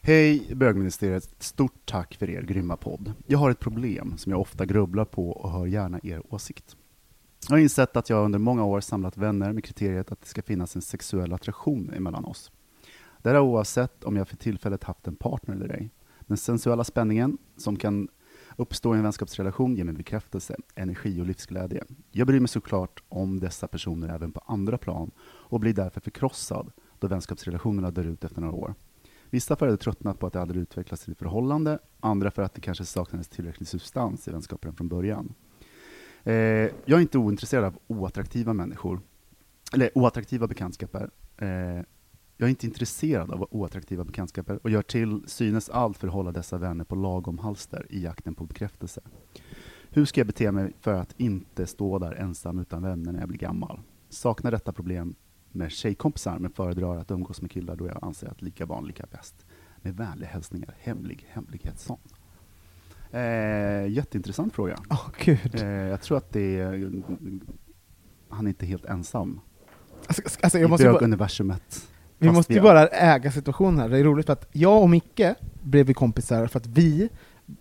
[0.00, 3.12] Hej bögministeriet, stort tack för er grymma podd.
[3.26, 6.76] Jag har ett problem som jag ofta grubblar på och hör gärna er åsikt.
[7.48, 10.42] Jag har insett att jag under många år samlat vänner med kriteriet att det ska
[10.42, 12.50] finnas en sexuell attraktion emellan oss.
[13.22, 15.90] Det är oavsett om jag för tillfället haft en partner eller ej.
[16.20, 18.08] Den sensuella spänningen som kan
[18.56, 21.84] uppstå i en vänskapsrelation ger mig bekräftelse, energi och livsglädje.
[22.10, 26.72] Jag bryr mig såklart om dessa personer även på andra plan och blir därför förkrossad
[26.98, 28.74] då vänskapsrelationerna dör ut efter några år.
[29.30, 32.54] Vissa för att tröttnat på att det aldrig utvecklats till ett förhållande, andra för att
[32.54, 35.34] det kanske saknades tillräcklig substans i vänskapen från början.
[36.24, 39.00] Eh, jag är inte ointresserad av oattraktiva människor,
[39.72, 41.10] eller oattraktiva bekantskaper.
[41.36, 41.80] Eh,
[42.36, 46.32] jag är inte intresserad av oattraktiva bekantskaper och gör till synes allt för att hålla
[46.32, 49.00] dessa vänner på lagom halster i jakten på bekräftelse.
[49.90, 53.28] Hur ska jag bete mig för att inte stå där ensam utan vänner när jag
[53.28, 53.80] blir gammal?
[54.08, 55.14] Saknar detta problem
[55.50, 59.06] med tjejkompisar men föredrar att umgås med killar då jag anser att lika barn lika
[59.10, 59.46] bäst.
[59.82, 61.98] Med vänliga hälsningar, Hemlig Hemlighetsson.
[63.10, 64.76] Eh, jätteintressant fråga.
[65.24, 65.54] Gud.
[65.54, 67.02] Eh, jag tror att det är,
[68.28, 69.40] han är inte helt ensam
[70.06, 71.91] Alltså, alltså, jag i böguniversumet.
[72.22, 73.88] Vi måste ju bara äga situationen här.
[73.88, 75.20] Det är roligt för att jag och Micke
[75.62, 77.08] blev vi kompisar för att vi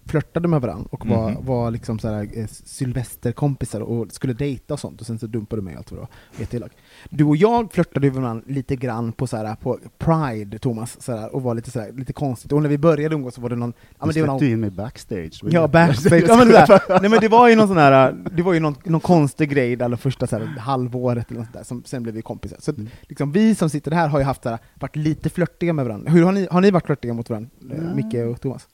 [0.06, 1.46] flörtade med varandra och var, Mhm.
[1.46, 5.62] var liksom så här, eh, sylvesterkompisar och skulle dejta och sånt och sen så dumpade
[5.62, 6.40] du mig allt vad det var.
[6.40, 6.72] Jätteelak.
[7.10, 11.16] Du och jag flörtade med varandra lite grann på, så här, på Pride, Thomas, så
[11.18, 12.52] här, och var lite, så här, lite konstigt.
[12.52, 13.74] Och när vi började umgås så var det någon...
[14.00, 15.42] Ja, Du det var någon in mig backstage.
[15.44, 16.24] Ja, backstage.
[16.28, 16.82] Ja, men det, där.
[17.02, 19.76] Nej, men det var ju någon sån här, det var ju någon, någon konstig grej
[19.76, 22.58] det allra första så här, halvåret eller något där, som, sen blev vi kompisar.
[22.60, 22.88] Så Mm.
[23.02, 26.12] liksom, vi som sitter här har ju haft så här, varit lite flörtiga med varandra.
[26.12, 27.96] Hur har ni, har ni varit flörtiga mot varandra, Ja.
[27.96, 28.68] Micke och Thomas?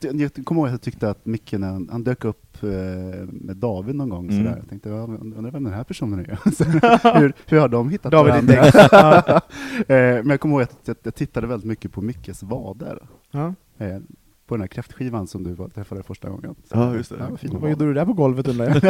[0.00, 2.68] Jag, jag kommer ihåg att jag tyckte att Micke, när han, han dök upp eh,
[3.26, 4.44] med David någon gång, Mm.
[4.44, 4.56] sådär.
[4.58, 6.38] jag tänkte, undrar vem den här personen är?
[6.50, 6.64] Så,
[7.18, 8.54] hur, hur har de hittat David varandra?
[8.92, 9.40] Ja.
[9.94, 12.98] Eh, Men jag kommer ihåg att jag, jag tittade väldigt mycket på Mickes vader.
[13.30, 13.54] Ja.
[13.78, 13.98] Eh,
[14.46, 16.54] På den här kräftskivan som du var- träffade första gången.
[16.64, 17.16] Så, Ja, just det.
[17.18, 17.68] Ja, vad vader.
[17.70, 18.74] gjorde du där på golvet undrar jag?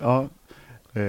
[0.00, 0.26] ja.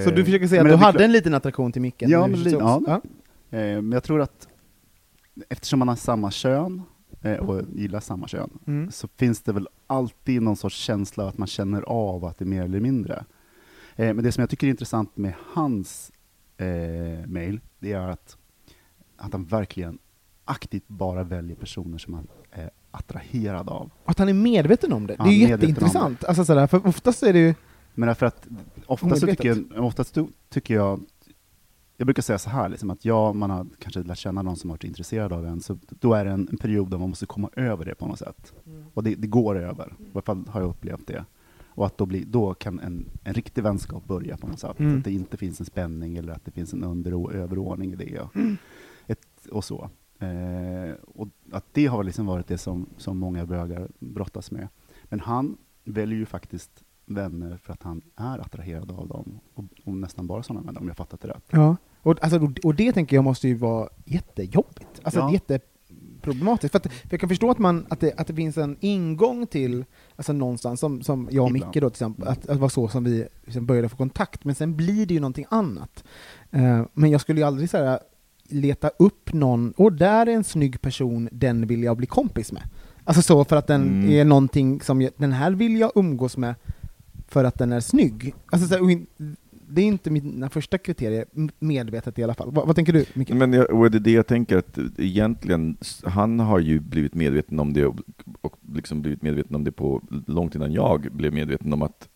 [0.03, 2.03] Så du försöker säga men att du hade klart- en liten attraktion till Micke?
[2.08, 3.01] Ja, men ja.
[3.49, 4.47] Men jag tror att
[5.50, 6.82] eftersom man har samma kön
[7.22, 8.92] eh, och gillar samma kön, Mm.
[8.92, 12.44] så finns det väl alltid någon sorts känsla av att man känner av att det
[12.44, 13.26] är mer eller mindre.
[13.96, 16.12] Eh, Men det som jag tycker är intressant med hans
[16.58, 18.38] eh, mail, det är att,
[19.18, 19.98] att han verkligen
[20.46, 23.92] aktivt bara väljer personer som han är attraherad av.
[24.06, 26.24] Att han är medveten om det, det är jätteintressant.
[26.24, 27.54] Alltså, sådär, för oftast är det ju...
[27.94, 28.48] Men därför att
[28.86, 30.18] oftast, så tycker jag, oftast
[30.50, 31.02] tycker jag,
[31.98, 34.70] jag brukar säga så här, liksom, att ja, man har kanske lärt känna någon som
[34.70, 37.26] har varit intresserad av en, så då är det en, en period där man måste
[37.26, 38.54] komma över det på något sätt.
[38.93, 41.26] Och det, det går över, i alla fall har jag upplevt det.
[41.76, 44.80] Och att då, blir, då kan en, en riktig vänskap börja på något sätt.
[44.80, 44.98] Mm.
[44.98, 47.96] Att det inte finns en spänning eller att det finns en under och överordning i
[47.96, 48.20] det.
[48.20, 48.36] Och,
[49.08, 49.89] ett, och så.
[50.20, 54.68] Eh, och att det har liksom varit det som, som många bögar brottas med.
[55.04, 59.39] Men han väljer ju faktiskt vänner för att han är attraherad av dem.
[59.53, 61.43] Och, och nästan bara sådana vänner, om jag fattat det rätt.
[61.51, 61.76] Ja.
[62.01, 64.99] Och, alltså, och- det tänker jag måste ju vara jättejobbigt.
[65.03, 65.32] Alltså Ja.
[65.34, 66.72] jätteproblematiskt.
[66.72, 69.47] För, att, för jag kan förstå att, man, att, det, att det finns en ingång
[69.47, 69.86] till,
[70.16, 71.68] alltså någonstans, som, som jag och Ibland.
[71.76, 74.43] Micke då till exempel, att, att det var så som vi liksom började få kontakt,
[74.45, 76.03] men sen blir det ju någonting annat.
[76.51, 77.99] Eh, men jag skulle ju aldrig här,
[78.49, 82.64] leta upp någon, och där är en snygg person, den vill jag bli kompis med.
[83.03, 84.10] Alltså så för att den Mm.
[84.10, 86.56] är någonting som, jag, den här vill jag umgås med
[87.36, 88.36] för att den är snygg.
[88.46, 89.06] Alltså så här,
[89.68, 91.26] det är inte mina första kriterier,
[91.60, 92.52] medvetet i alla fall.
[92.52, 93.30] Vad, vad tänker du, Micke?
[93.30, 97.60] Men jag, och det är det jag tänker att egentligen, han har ju blivit medveten
[97.60, 98.00] om det och,
[98.42, 102.10] och liksom blivit medveten om det på långt innan jag blev medveten om att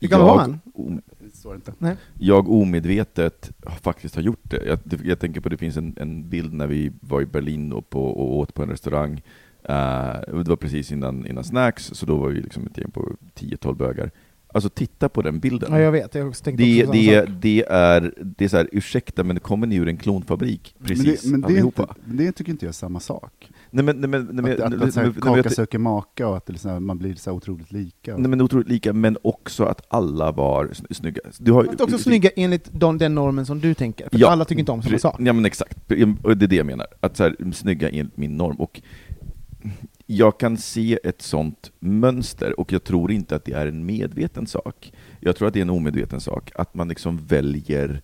[0.00, 0.60] Hur gammal var han?
[1.54, 1.72] inte.
[1.78, 1.96] Nej.
[2.18, 3.50] jag omedvetet
[3.82, 4.64] faktiskt har gjort det.
[4.66, 7.90] Jag, jag tänker på det finns en, en bild när vi var i Berlin och,
[7.90, 9.22] på, och åt på en restaurang.
[10.32, 13.12] Och det var precis innan, innan snacks, så då var vi liksom ett gäng på
[13.34, 14.10] 10-12 bögar.
[14.54, 15.72] Alltså titta på den bilden.
[15.72, 16.14] Ja, jag vet.
[16.14, 17.28] Jag har också tänkt Det, också det, sak.
[17.40, 20.74] det är, det är så här, ursäkta men kommer ni ur en klonfabrik?
[20.84, 21.82] Precis, men det, men det, är allihopa.
[21.82, 23.50] inte, men det tycker inte jag är samma sak.
[23.70, 26.28] Nej men, nej, men, nej, men, att att, nej, att men- men- kaka söker maka
[26.28, 28.16] och att det liksom, här, man blir så otroligt lika.
[28.16, 31.20] nej, men otroligt lika, men också att alla var sn- snygga.
[31.38, 34.44] Du har, Fast också snygga enligt de, den normen som du tänker, för Ja, alla
[34.44, 35.16] tycker inte om samma sak.
[35.20, 36.86] Ja men exakt, det är det jag menar.
[37.00, 38.56] Att så här, snygga enligt min norm.
[38.56, 38.80] Och
[40.06, 44.46] jag kan se ett sånt mönster, och jag tror inte att det är en medveten
[44.46, 44.92] sak.
[45.20, 48.02] Jag tror att det är en omedveten sak, att man liksom väljer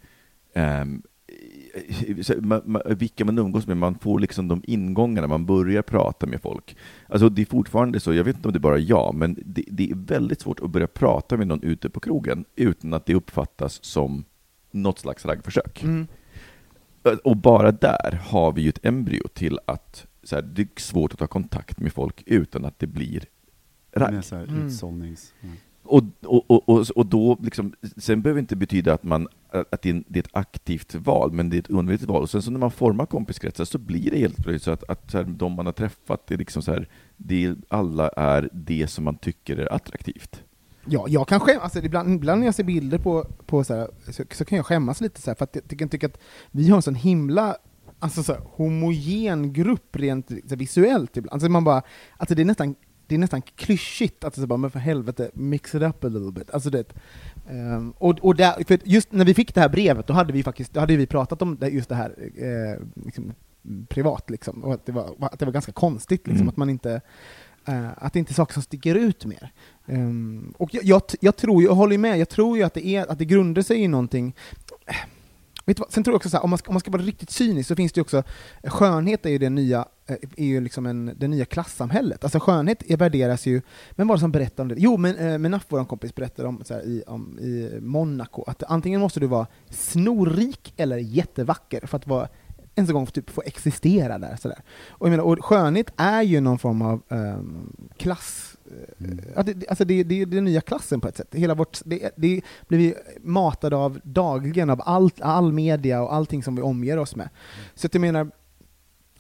[2.41, 6.77] man, vilka man umgås med, man får liksom de ingångarna, man börjar prata med folk.
[7.09, 9.65] Alltså det är fortfarande så, jag vet inte om det är bara jag, men det,
[9.69, 13.15] det är väldigt svårt att börja prata med någon ute på krogen utan att det
[13.15, 14.25] uppfattas som
[14.71, 15.83] något slags raggförsök.
[15.83, 16.07] Mm.
[17.25, 21.13] och bara där har vi ju ett embryo till att så här, det är svårt
[21.13, 23.25] att ta kontakt med folk utan att det blir
[23.93, 24.23] ragg.
[24.33, 24.67] Mm.
[24.67, 25.35] utsållnings...
[25.41, 25.57] Mm.
[25.85, 29.83] Och, och, och, och, och då, liksom, sen behöver det inte betyda att, man, att
[29.83, 32.23] det, är ett aktivt val, men det är ett undermedvetet val.
[32.23, 35.11] Och sen så när man formar kompiskretsar så blir det helt plötsligt så att, att
[35.11, 38.87] så här, de man har träffat, det är liksom så här, det, alla är det
[38.87, 40.43] som man tycker är attraktivt.
[40.85, 43.89] Ja, jag kan skämmas, alltså ibland, ibland när jag ser bilder på, på så, här,
[44.09, 46.19] så, så kan jag skämmas lite så här, för att jag tycker, tycker att
[46.51, 47.57] vi har en sån himla
[48.03, 51.33] alltså så här, homogen grupp rent här, visuellt ibland.
[51.33, 51.83] Alltså man bara,
[52.17, 52.75] alltså det är nästan
[53.07, 56.33] det är nästan klyschigt att det bara, men för helvete, mix it up a little
[56.33, 56.51] bit.
[56.51, 56.93] Alltså det,
[57.51, 60.43] ehm, och, och där, för just när vi fick det här brevet, då hade vi
[60.43, 63.33] faktiskt, då hade vi pratat om det, just det här eh, liksom,
[63.89, 66.49] privat, liksom, och att det var, att det var ganska konstigt, liksom, Mm.
[66.49, 67.01] att man inte
[67.67, 69.53] eh, att det inte är saker som sticker ut mer.
[69.87, 73.11] Ehm, och jag, jag, jag tror, jag håller med, jag tror ju att det, är,
[73.11, 74.35] att det grundar sig i någonting
[75.65, 75.93] Vet du vad?
[75.93, 77.69] Sen tror jag också så här, om man, ska, om man ska vara riktigt cynisk
[77.69, 78.23] så finns det ju också,
[78.63, 82.25] eh, skönhet är ju det nya, eh, är ju liksom en, det nya klassamhället.
[82.25, 84.75] Alltså skönhet är, värderas ju, men vad det som berättar om det?
[84.79, 88.63] Jo, men eh, Menaf, vår kompis, berättade om, så här, i, om i Monaco, att
[88.63, 92.29] antingen måste du vara snorrik eller jättevacker för att vara
[92.75, 94.37] ens en gång typ få existera där.
[94.37, 94.63] Så där.
[94.89, 98.52] Och, jag menar, och skönhet är ju någon form av ehm, klass...
[99.01, 99.21] Mm.
[99.47, 101.29] Det, det- alltså det, det är den nya klassen på ett sätt.
[101.35, 106.43] Hela vårt, det, det blir vi matade av dagligen av allt, all media och allting
[106.43, 107.29] som vi omger oss med.
[107.75, 108.31] Så att jag menar,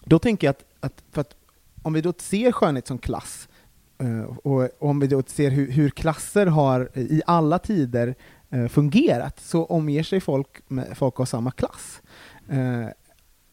[0.05, 1.37] då tänker jag att, att, för att
[1.83, 3.49] om vi då ser skönhet som klass,
[3.99, 8.15] eh, och om vi då ser hur, hur klasser har i alla tider
[8.51, 12.03] eh, fungerat, så omger sig folk med folk av samma klass.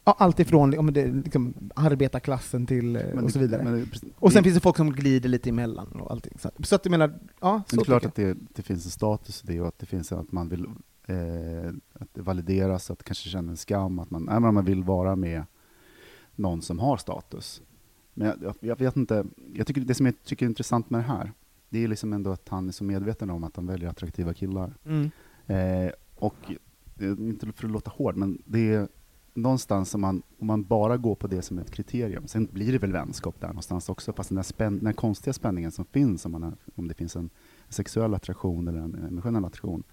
[0.05, 3.63] Ja, allt ifrån om det, liksom, arbetarklassen till eh, Men och så vidare.
[3.63, 6.33] men och sen det- finns det folk som glider lite emellan och allting.
[6.39, 8.85] Så så att jag menar, ja, Men så det är klart att det, det finns
[8.85, 10.65] en status i det och att det finns att man vill
[11.07, 15.15] eh, att det valideras, att kanske känna en skam, att man, nej, man vill vara
[15.15, 15.43] med
[16.35, 17.61] någon som har status.
[18.13, 20.99] Men jag, jag, jag vet inte, jag tycker, det som jag tycker är intressant med
[20.99, 21.31] det här,
[21.69, 24.73] det är liksom ändå att han är så medveten om att han väljer attraktiva killar.
[24.85, 25.09] Mm.
[25.47, 26.35] Eh, och,
[26.99, 28.87] eh, inte för att låta hård, men det är
[29.41, 32.77] någonstans om man, om man bara går på det som ett kriterium, sen blir det
[32.77, 36.25] väl vänskap där någonstans också, fast den där, spänn, den där konstiga spänningen som finns,
[36.25, 37.29] om, man har, om det finns en
[37.69, 39.83] sexuell attraktion eller en emotionell attraktion,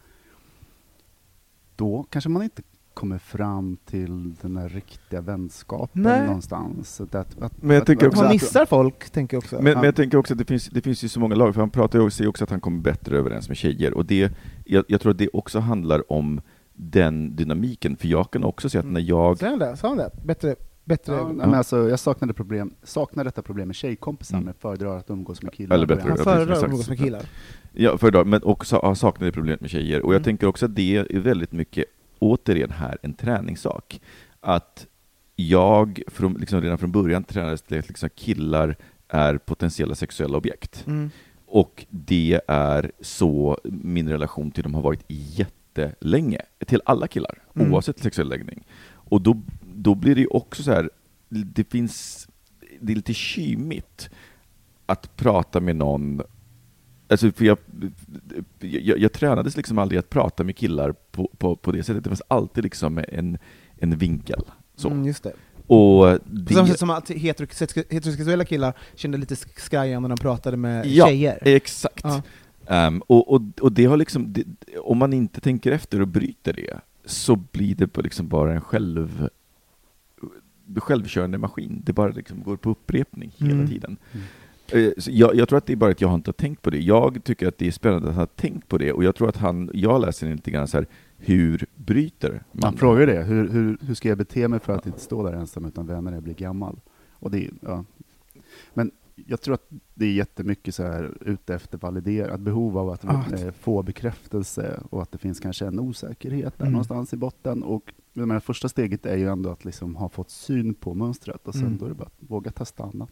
[1.76, 2.62] då kanske man inte
[2.94, 6.26] kommer fram till den där riktiga vänskapen Nej.
[6.26, 7.01] någonstans.
[7.01, 9.57] Att, att, Men jag att, Man att- missar folk, tänker jag också.
[9.57, 11.61] Men, men jag tänker också att det finns, det finns ju så många lag, för
[11.61, 14.32] han pratar ju också, också att han kommer bättre överens med tjejer, och det,
[14.64, 16.40] jag, jag tror att det också handlar om
[16.77, 19.39] den dynamiken, för jag kan också säga att när jag...
[19.39, 19.77] Sa han det?
[19.77, 20.11] Sa han det?
[20.24, 21.12] Bättre, bättre...
[21.14, 24.45] Ja, men alltså, jag saknade, problem, saknar detta problem med tjejkompisar, Mm.
[24.45, 25.77] men föredrar att umgås med killar.
[25.77, 27.22] Eller bättre- han ja, föredrar att umgås med killar.
[27.72, 30.01] Ja, föredrar, men också har saknat det problemet med tjejer.
[30.03, 30.24] Och jag Mm.
[30.24, 31.85] tänker också att det är väldigt mycket,
[32.18, 34.01] återigen här, en träningssak.
[34.41, 34.87] Att
[35.37, 38.77] jag från, liksom redan från början tränades till att liksom killar
[39.09, 40.85] är potentiella sexuella objekt.
[40.87, 41.11] Mm.
[41.47, 45.05] Och det är så min relation till dem har varit
[45.83, 46.41] jättelänge.
[46.66, 47.72] Till alla killar, Mm.
[47.72, 48.64] oavsett sexuell läggning.
[48.89, 49.43] Och då,
[49.74, 50.91] då blir det ju också så här,
[51.29, 52.29] det finns,
[52.81, 54.11] det är lite kymigt
[54.87, 56.22] att prata med någon
[57.09, 57.59] Alltså för jag,
[58.61, 62.05] jag, jag tränades liksom aldrig att prata med killar på, på, på det sättet.
[62.05, 63.39] Det fanns alltid liksom en,
[63.79, 64.41] en vinkel.
[64.77, 64.89] Så.
[64.91, 65.33] Mm, just det.
[65.66, 70.18] Och På samma sätt det, som att heterosex- heterosexuella killar kände lite skraja när de
[70.18, 71.39] pratade med Ja, tjejer.
[71.43, 72.05] exakt.
[72.05, 72.22] Ja.
[72.69, 74.45] Ehm, och, och, och det har liksom, det,
[74.83, 79.29] om man inte tänker efter och bryter det, så blir det liksom bara en själv,
[80.77, 81.83] självkörande maskin.
[81.85, 83.69] Det bara liksom går på upprepning hela Mm.
[83.69, 83.97] tiden.
[84.12, 84.27] Mm.
[84.73, 86.79] Eh, Jag, jag tror att det är bara att jag inte har tänkt på det.
[86.79, 89.29] Jag tycker att det är spännande att han har tänkt på det, och jag tror
[89.29, 90.87] att han, jag läser lite grann så här,
[91.19, 92.61] hur bryter man?
[92.61, 95.33] Man frågar det, hur, hur, hur ska jag bete mig för att inte stå där
[95.33, 96.81] ensam utan vänner när jag blir gammal?
[97.12, 97.85] Och det, ja.
[98.75, 98.91] Men
[99.27, 103.25] jag tror att det är jättemycket så här ute efter validerat behov av att Ah.
[103.33, 106.73] eh, få bekräftelse och att det finns kanske en osäkerhet där Mm.
[106.73, 107.62] någonstans i botten.
[107.62, 111.49] Och jag menar, första steget är ju ändå att liksom ha fått syn på mönstret
[111.49, 111.79] och sen Mm.
[111.79, 113.11] då är det bara att våga testa annat.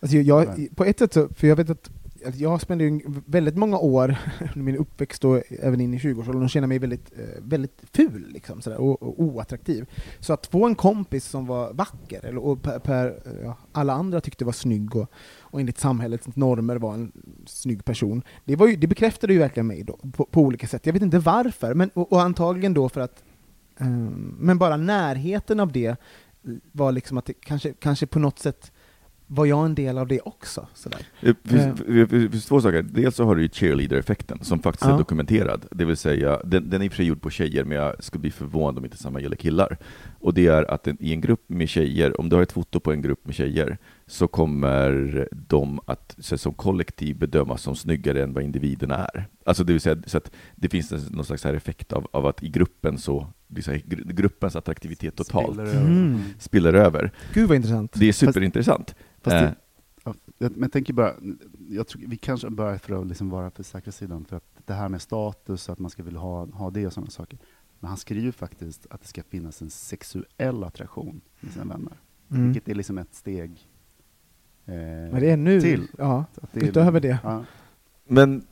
[0.00, 1.90] Alltså jag, på ett sätt så, för jag vet att
[2.34, 6.66] jag spenderade väldigt många år under min uppväxt och även in i 20-årsåldern och kände
[6.66, 9.86] mig väldigt, eh, väldigt ful liksom, sådär, och, och oattraktiv.
[10.20, 14.20] Så att få en kompis som var vacker, eller, och per, per, ja, alla andra
[14.20, 17.12] tyckte var snygg och, och enligt samhällets normer var en
[17.46, 20.86] snygg person, det, var ju, det bekräftade ju verkligen mig då, på, på olika sätt.
[20.86, 23.24] Jag vet inte varför, men, och, och antagligen då för att
[23.78, 25.96] um, men bara närheten av det eh,
[26.72, 28.72] var liksom att det kanske, kanske på något sätt
[29.26, 30.66] var jag en del av det också?
[30.74, 31.00] Sådär.
[31.20, 31.74] Det finns, Eh.
[31.86, 32.82] det finns- det finns två saker.
[32.82, 34.94] Dels så har du ju cheerleader-effekten som faktiskt Ja.
[34.94, 35.66] är dokumenterad.
[35.70, 38.04] Det vill säga, den, den är i och för sig gjord på tjejer, men jag
[38.04, 39.76] skulle bli förvånad om inte samma gäller killar.
[40.20, 42.80] Och det är att en, i en grupp med tjejer, om du har ett foto
[42.80, 48.22] på en grupp med tjejer, så kommer de att så, som kollektiv bedömas som snyggare
[48.22, 49.26] än vad individerna är.
[49.44, 52.26] Alltså det vill säga, så att det finns en, någon slags här effekt av, av
[52.26, 53.26] att i gruppen så,
[54.04, 55.66] gruppens attraktivitet totalt Spiller
[56.38, 56.80] spiller, över.
[56.80, 56.86] Mm.
[56.86, 57.12] över.
[57.34, 57.92] Gud vad intressant.
[57.94, 58.94] Det är superintressant.
[59.30, 59.54] Fast Eh, det,
[60.04, 61.14] ja, jag, men jag tänker bara,
[61.68, 64.72] jag tror, vi kanske börjar för att liksom vara på säkra sidan, för att det
[64.74, 67.38] här med status, att man ska vilja ha, ha det och sådana saker.
[67.80, 71.92] Men han skriver ju faktiskt att det ska finnas en sexuell attraktion med sina vänner.
[72.30, 72.44] Mm.
[72.52, 73.50] Vilket är liksom ett steg
[74.64, 75.88] eh, Men det är nu, till.
[75.98, 77.18] ja, att det är- utöver det.
[77.22, 77.44] Ja.
[78.08, 78.46] Men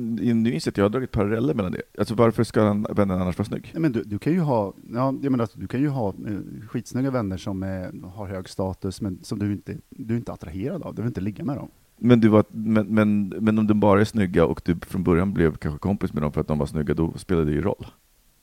[0.00, 1.82] nu inser jag att jag har dragit paralleller mellan det.
[1.98, 3.70] Alltså varför ska en vännen annars vara snygg?
[3.74, 6.66] Nej, men du, du kan ju ha, ja, jag menar, du kan ju ha eh,
[6.68, 10.82] skitsnygga vänner som eh, har hög status, men som du inte du är inte attraherad
[10.82, 10.94] av.
[10.94, 11.68] Du vill inte ligga med dem.
[11.98, 15.34] Men, du var, men, men, men om de bara är snygga och du från början
[15.34, 17.86] blev kanske kompis med dem för att de var snygga, då spelar det ju roll.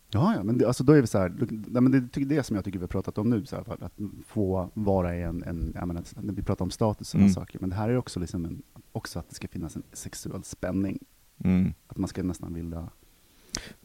[0.09, 2.43] Ja, ja men det, alltså då är vi så här, nej, men det är det
[2.43, 3.93] som jag tycker vi har pratat om nu, så här, att
[4.27, 7.33] få vara en, en jag menar, vi pratar om status och Mm.
[7.33, 10.43] saker, men det här är också, liksom en, också att det ska finnas en sexuell
[10.43, 10.99] spänning.
[11.43, 11.73] Mm.
[11.87, 12.89] Att man ska nästan vilja...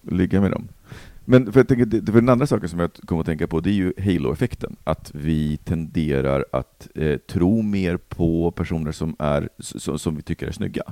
[0.02, 0.68] ligga med dem.
[1.30, 3.70] Men för jag tänker, var den andra saken som jag kom att tänka på, det
[3.70, 4.76] är ju halo-effekten.
[4.84, 10.46] Att vi tenderar att eh, tro mer på personer som, är, som, som vi tycker
[10.46, 10.82] är snygga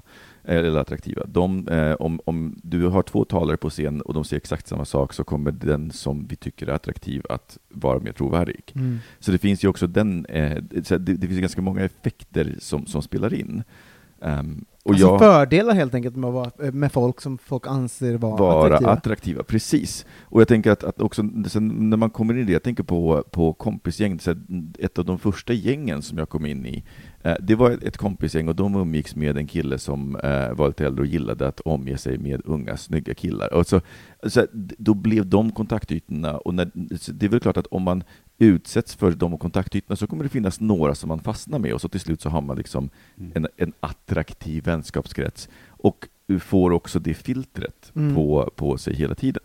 [0.45, 1.23] eh, eller attraktiva.
[1.27, 4.85] De, eh, om, om du har två talare på scen och de säger exakt samma
[4.85, 8.73] sak så kommer den som vi tycker är attraktiv att vara mer trovärdig.
[8.75, 8.99] Mm.
[9.19, 13.03] Så det finns ju också den, eh, det, det finns ganska många effekter som, som
[13.03, 13.63] spelar in.
[14.21, 18.37] Ehm, och alltså jag, fördelar helt enkelt med, vara, med folk som folk anser vara,
[18.37, 18.91] vara attraktiva.
[18.91, 19.43] attraktiva.
[19.43, 20.07] Precis.
[20.23, 23.25] Och jag tänker att, att också när man kommer in i det, jag tänker på,
[23.31, 24.35] på kompisgäng, så
[24.79, 26.85] ett av de första gängen som jag kom in i,
[27.23, 30.87] eh, det var ett, kompisgäng och de umgicks med en kille som eh, var lite
[30.87, 33.53] äldre och gillade att omge sig med unga, snygga killar.
[33.53, 33.81] Och så,
[34.27, 34.47] så
[34.79, 36.71] då blev de kontaktytorna, och när,
[37.13, 38.05] det är väl klart att om man
[38.39, 41.89] utsätts för de kontaktytorna så kommer det finnas några som man fastnar med och så
[41.89, 43.33] till slut så har man liksom Mm.
[43.35, 46.09] en, en attraktiv vänskapskrets och
[46.41, 48.15] får också det filtret Mm.
[48.15, 49.43] på, på sig hela tiden.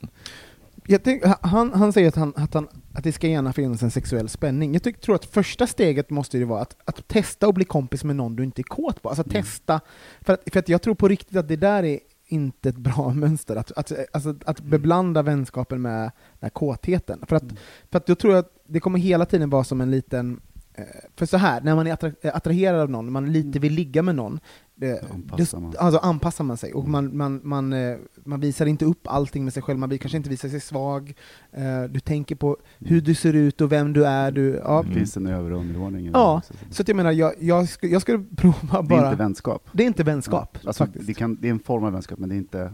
[0.87, 3.91] Jag tänk, han, han säger att, han, att, han, att det ska gärna finnas en
[3.91, 4.73] sexuell spänning.
[4.73, 8.03] Jag tyck, tror att första steget måste ju vara att, att testa att bli kompis
[8.03, 9.09] med någon du inte är kåt på.
[9.09, 9.31] Alltså Mm.
[9.43, 9.79] testa,
[10.21, 13.09] för att, för att jag tror på riktigt att det där är inte ett bra
[13.13, 16.11] mönster, att, att, alltså, att beblanda vänskapen med den
[16.41, 17.23] här kåtheten.
[17.27, 17.43] För att,
[17.91, 20.39] för att jag tror att det kommer hela tiden vara som en liten
[20.73, 20.83] eh,
[21.15, 24.01] för så här, när man är attra- eh, attraherad av någon, man lite vill ligga
[24.01, 24.39] med någon,
[24.75, 25.73] det, anpassar det- man.
[25.79, 29.53] alltså anpassar man sig, och man, man, man, eh, man visar inte upp allting med
[29.53, 31.13] sig själv, man vill kanske inte visa sig svag,
[31.51, 34.83] eh, du tänker på hur du ser ut och vem du är, du, ja.
[34.87, 36.05] Det finns en över och underordning.
[36.05, 36.53] det Ja, också.
[36.69, 39.01] så att jag menar, jag, jag, skulle, jag skulle prova Det bara...
[39.07, 39.69] är inte vänskap.
[39.73, 42.29] Det är inte vänskap, Ja, alltså, det, kan, det är en form av vänskap, men
[42.29, 42.73] det är inte...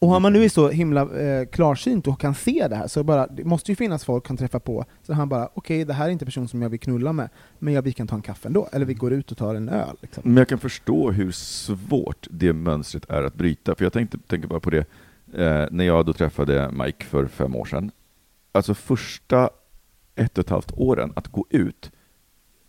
[0.00, 3.02] Och om man nu är så himla eh, klarsynt och kan se det här, så
[3.04, 6.06] bara, det måste ju finnas folk kan träffa på, så han bara, okej, det här
[6.06, 7.28] är inte en person som jag vill knulla med,
[7.58, 9.68] men jag, vi kan ta en kaffe ändå, eller vi går ut och tar en
[9.68, 9.96] öl.
[10.00, 10.22] Liksom.
[10.26, 14.48] Men jag kan förstå hur svårt det mönstret är att bryta, för jag tänkte, tänker
[14.48, 14.86] bara på det
[15.34, 17.90] eh, när jag då träffade Mike för fem år sedan.
[18.52, 19.50] Alltså första
[20.14, 21.90] ett och ett halvt åren att gå ut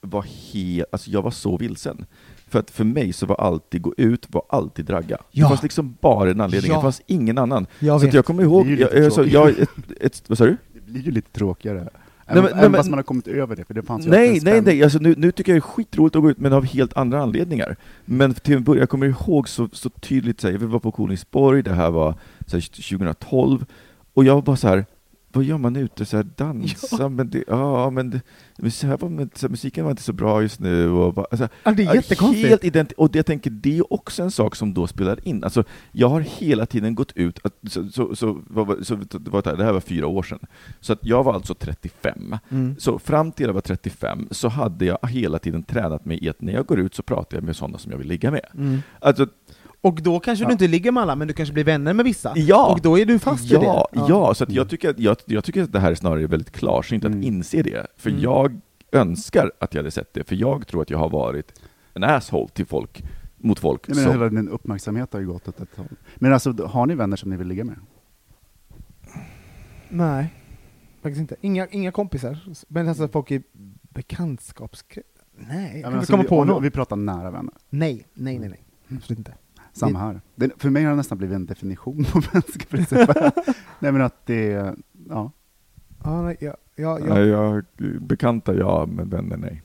[0.01, 2.05] var helt, alltså jag var så vilsen.
[2.51, 5.17] För att för mig så var alltid gå ut, var alltid dragga.
[5.31, 5.43] Ja.
[5.45, 6.77] Det fanns liksom bara en anledning, Ja.
[6.77, 7.67] det fanns ingen annan.
[7.79, 10.57] Jag så jag kommer ihåg, jag, lite alltså, jag, ett, ett, vad sa du?
[10.73, 11.77] Det blir ju lite tråkigare.
[11.77, 11.89] Nej,
[12.25, 14.09] Även, men- nej, även men- fast man har kommit över det, för det fanns ju
[14.09, 14.83] Nej, nej, nej.
[14.83, 17.21] Alltså, nu, nu tycker jag det är skitroligt att gå ut, men av helt andra
[17.21, 17.75] anledningar.
[18.05, 20.91] Men till en början, jag kommer ihåg så, så tydligt, så här, vi var på
[20.91, 22.15] Kolingsborg, det här var
[22.47, 23.65] så här, 2012,
[24.13, 24.85] och jag var bara så här,
[25.33, 26.05] vad gör man ute?
[26.05, 27.09] Så här, dansa?
[27.09, 28.21] Men det, ja, men, det,
[28.57, 30.89] men så här var, men, så här, musiken var inte så bra just nu.
[30.89, 32.49] Och bara, alltså, Ja, det är Ja, jättekonstigt.
[32.49, 35.43] Helt ident- och det, jag tänker, det är också en sak som då spelar in.
[35.43, 39.41] Alltså, jag har hela tiden gått ut, att, så, så, så, var- så, det, var,
[39.41, 40.39] det här- det här var fyra år sedan,
[40.79, 42.35] så att jag var alltså 35.
[42.49, 42.75] Mm.
[42.79, 46.41] Så fram till jag var 35 så hade jag hela tiden tränat mig i att
[46.41, 48.45] när jag går ut så pratar jag med sådana som jag vill ligga med.
[48.57, 48.79] Mm.
[48.99, 49.27] Alltså,
[49.81, 50.47] Och då kanske Ja.
[50.47, 52.33] du inte ligger med alla, men du kanske blir vänner med vissa.
[52.35, 52.71] Ja.
[52.71, 53.65] Och då är du fast i det.
[53.65, 56.27] ja, ja, så att jag, tycker att, jag, jag tycker att det här snarare är
[56.27, 57.23] väldigt klarsynt att Mm.
[57.23, 57.87] inse det.
[57.97, 58.21] För Mm.
[58.21, 58.59] jag
[58.91, 61.61] önskar att jag hade sett det, för jag tror att jag har varit
[61.93, 63.03] en asshole till folk,
[63.37, 63.81] mot folk.
[63.89, 65.87] Jag menar, som, hela din uppmärksamhet har ju gått åt ett håll.
[66.15, 67.75] Men alltså, har ni vänner som ni vill ligga med?
[69.89, 70.33] Nej,
[71.01, 71.35] faktiskt inte.
[71.41, 72.37] Inga, inga kompisar.
[72.67, 73.41] Men alltså folk i
[73.81, 75.07] bekantskapskrets.
[75.35, 76.57] Nej, jag Ja, kan men alltså, komma vi, på vi- någon.
[76.57, 77.53] om vi pratar nära vänner.
[77.69, 78.63] Nej, nej, nej, nej.
[78.97, 79.33] Absolut inte.
[79.73, 80.21] Samma här.
[80.35, 83.33] Det, för mig har det nästan blivit en definition på vänskap.
[83.79, 84.75] Nej men att det,
[85.09, 85.31] ja.
[86.03, 87.19] Ja, nej, ja, ja, ja.
[87.19, 87.63] Ja, jag,
[88.01, 89.61] bekanta ja, men vänner nej.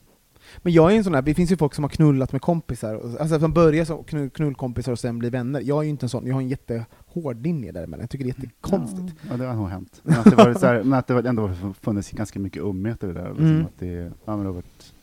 [0.57, 3.17] Men jag är en sån där, det finns ju folk som har knullat med kompisar,
[3.19, 5.61] alltså som börjar som knull, knullkompisar och sen blir vänner.
[5.61, 8.01] Jag är ju inte en sån, jag har en jättehård linje däremellan.
[8.03, 9.15] Jag tycker det är jättekonstigt.
[9.29, 10.01] Ja, det har nog hänt.
[10.03, 11.51] Men att det, var så här, men att det ändå
[11.81, 13.29] funnits ganska mycket ömhet i det där.
[13.29, 13.65] Liksom, Mm.
[13.65, 14.93] att det, ja, men det har varit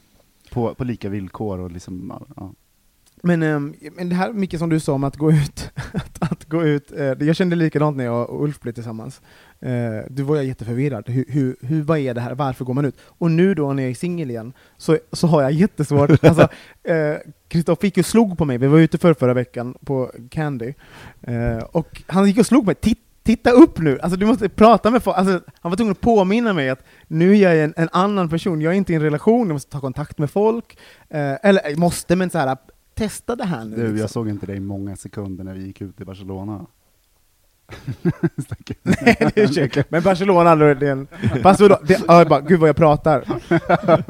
[0.52, 2.52] på, på lika villkor och liksom, ja, ja.
[3.24, 6.44] Men, ehm, men det här mycket som du sa om att gå ut, att, att
[6.44, 9.20] gå ut eh, jag kände likadant när jag och Ulf blev tillsammans.
[9.60, 9.70] Eh,
[10.10, 11.08] då var jag jätteförvirrad.
[11.08, 12.34] Hur, hur, hur, vad är det här?
[12.34, 12.96] Varför går man ut?
[13.00, 16.10] Och nu då när jag är singel igen, så, så har jag jättesvårt.
[16.24, 16.48] Alltså,
[16.82, 17.16] eh,
[17.48, 20.74] Kristoffer gick och slog på mig, vi var ute för förra veckan på Candy,
[21.22, 22.74] eh, och han gick och slog mig.
[22.74, 23.98] Titt, Titta upp nu!
[24.00, 25.16] Alltså du måste prata med folk.
[25.18, 28.60] Alltså, han var tvungen att påminna mig att nu är jag en, en annan person,
[28.60, 30.78] jag är inte i en relation, jag måste ta kontakt med folk.
[31.08, 32.56] Eh, eller måste, men så här,
[32.94, 33.76] testa det här nu.
[33.76, 33.96] Du, liksom.
[33.96, 36.66] jag såg inte dig många sekunder när vi gick ut i Barcelona.
[38.82, 39.84] Nej, det är.
[39.90, 41.06] Men Barcelona, då är det en...
[41.42, 41.78] Vadå?
[41.82, 43.20] Det, ja, jag bara, gud vad jag pratar.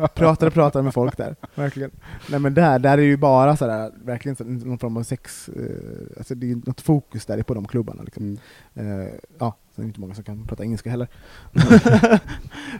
[0.09, 1.91] pratar och pratar med folk där, verkligen.
[2.29, 5.49] Nej men där, där är det ju bara sådär, verkligen så, någon form av sex,
[5.49, 8.39] eh, alltså det är något fokus där på de klubbarna liksom.
[8.75, 9.01] Mm.
[9.01, 11.09] Eh, ja, sen är det inte många som kan prata engelska heller.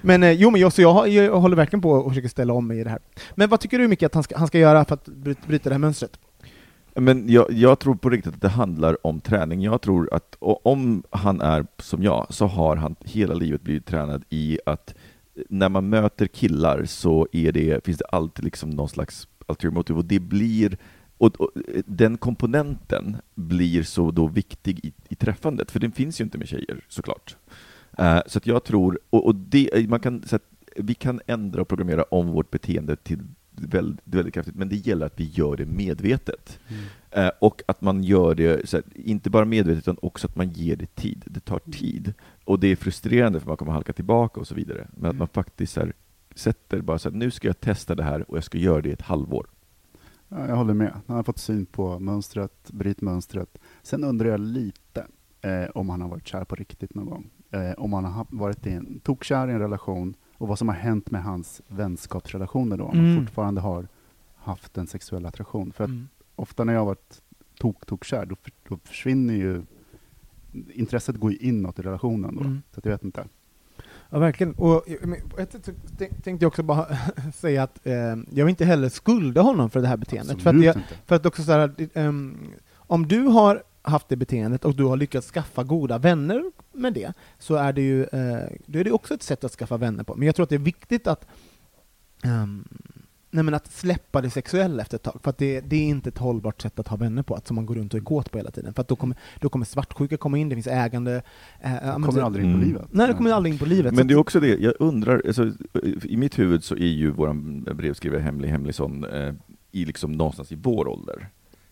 [0.03, 2.67] men eh, jo, men jag, så jag, jag håller verkligen på och försöker ställa om
[2.67, 3.01] mig i det här.
[3.35, 5.69] Men vad tycker du Micke att han ska, han ska göra för att bryta, bryta
[5.69, 6.19] det här mönstret?
[6.95, 9.63] Men jag, jag tror på riktigt att det handlar om träning.
[9.63, 14.25] Jag tror att om han är som jag, så har han hela livet blivit tränad
[14.31, 14.95] i att
[15.35, 19.97] eh, när man möter killar så är det, finns det alltid liksom någon slags ulterior
[19.97, 20.79] och det blir
[21.19, 26.21] och, och eh, den komponenten blir så då viktig i, i träffandet, för den finns
[26.21, 27.37] ju inte med tjejer såklart.
[28.01, 30.43] Uh, så att jag tror, och, och det, man kan, så att
[30.77, 33.19] vi kan ändra och programmera om vårt beteende till
[33.55, 36.59] väldigt, väldigt kraftigt, men det gäller att vi gör det medvetet.
[37.11, 40.77] Eh, och att man gör det, här, inte bara medvetet, utan också att man ger
[40.77, 41.23] det tid.
[41.27, 42.15] Det tar tid.
[42.45, 44.89] Och det är frustrerande för man kommer halka tillbaka och så vidare.
[44.97, 45.93] Men att man faktiskt här,
[46.35, 48.89] sätter bara så här, nu ska jag testa det här och jag ska göra det
[48.89, 49.47] i ett halvår.
[50.29, 50.93] Ja, jag håller med.
[51.07, 53.59] Han har fått syn på mönstret, bryt mönstret.
[53.83, 55.07] Sen undrar jag lite
[55.41, 57.31] eh, om han har varit kär på riktigt någon gång.
[57.51, 60.69] Eh, om han har ha- varit i en, tokkär i en relation och vad som
[60.69, 62.85] har hänt med hans vänskapsrelationer då.
[62.85, 63.15] Om Mm.
[63.17, 63.89] han fortfarande har
[64.37, 65.73] haft en sexuell attraktion.
[65.73, 66.09] För att Mm.
[66.37, 67.23] ofta när jag har varit
[67.59, 68.37] tok-tokkär, då,
[68.69, 69.63] då försvinner ju
[70.73, 72.41] intresset går ju inåt i relationen då.
[72.41, 72.63] Mm.
[72.75, 73.25] Så att jag vet inte.
[74.11, 74.55] Ja, verkligen.
[74.55, 75.65] Och eh, ett
[75.99, 76.87] tänkte jag också bara
[77.35, 77.93] säga att eh,
[78.31, 80.43] jag vill inte heller skulda honom för det här beteendet.
[80.43, 80.95] För att, jag, inte.
[81.07, 82.37] för att också så här, ehm,
[82.75, 87.13] om du har haft det beteendet och du har lyckats skaffa goda vänner med det,
[87.39, 90.15] så är det ju eh, då är det också ett sätt att skaffa vänner på.
[90.15, 91.27] Men jag tror att det är viktigt att
[92.25, 92.69] ehm,
[93.31, 96.09] Nej men att släppa det sexuella efter ett tag, för att det, det är inte
[96.09, 98.31] ett hållbart sätt att ha vänner på, att som man går runt och är kåt
[98.31, 98.75] på hela tiden.
[98.75, 101.23] För att då kommer, då kommer svartsjuka komma in, det finns ägande...
[101.61, 102.69] Eh, ja, men kommer så- aldrig in på Mm.
[102.69, 102.87] livet.
[102.91, 103.95] Nej, det kommer aldrig in på livet.
[103.95, 105.53] Men det är också det, jag undrar, alltså,
[106.03, 107.33] i mitt huvud så är ju vår
[107.75, 109.35] brevskrivare Hemlig Hemligsson eh,
[109.73, 111.29] i liksom någonstans i vår ålder.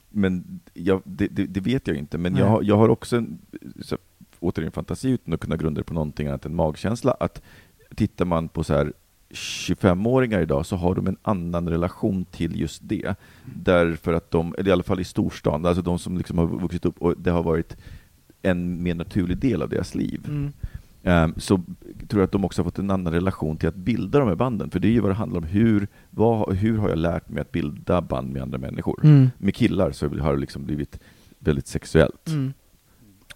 [0.08, 3.38] Men jag, det, det, det vet jag inte, men jag, har- jag har också en,
[3.80, 3.98] så,
[4.42, 7.42] återigen fantasi utan att kunna grunda det på någonting annat än magkänsla, att
[7.94, 8.92] tittar man på så här
[9.30, 13.14] 25-åringar idag så har de en annan relation till just det.
[13.44, 16.84] Därför att de, eller i alla fall i storstan, alltså de som liksom har vuxit
[16.84, 17.76] upp och det har varit
[18.42, 20.20] en mer naturlig del av deras liv.
[20.28, 20.52] Mm.
[21.02, 21.56] Ehm, så
[22.08, 24.34] tror jag att de också har fått en annan relation till att bilda de här
[24.34, 24.70] banden.
[24.70, 25.44] För det är ju vad det handlar om.
[25.44, 29.00] Hur, vad, hur har jag lärt mig att bilda band med andra människor?
[29.04, 29.30] Mm.
[29.38, 31.00] Med killar så har det liksom blivit
[31.38, 32.28] väldigt sexuellt.
[32.28, 32.52] Mm.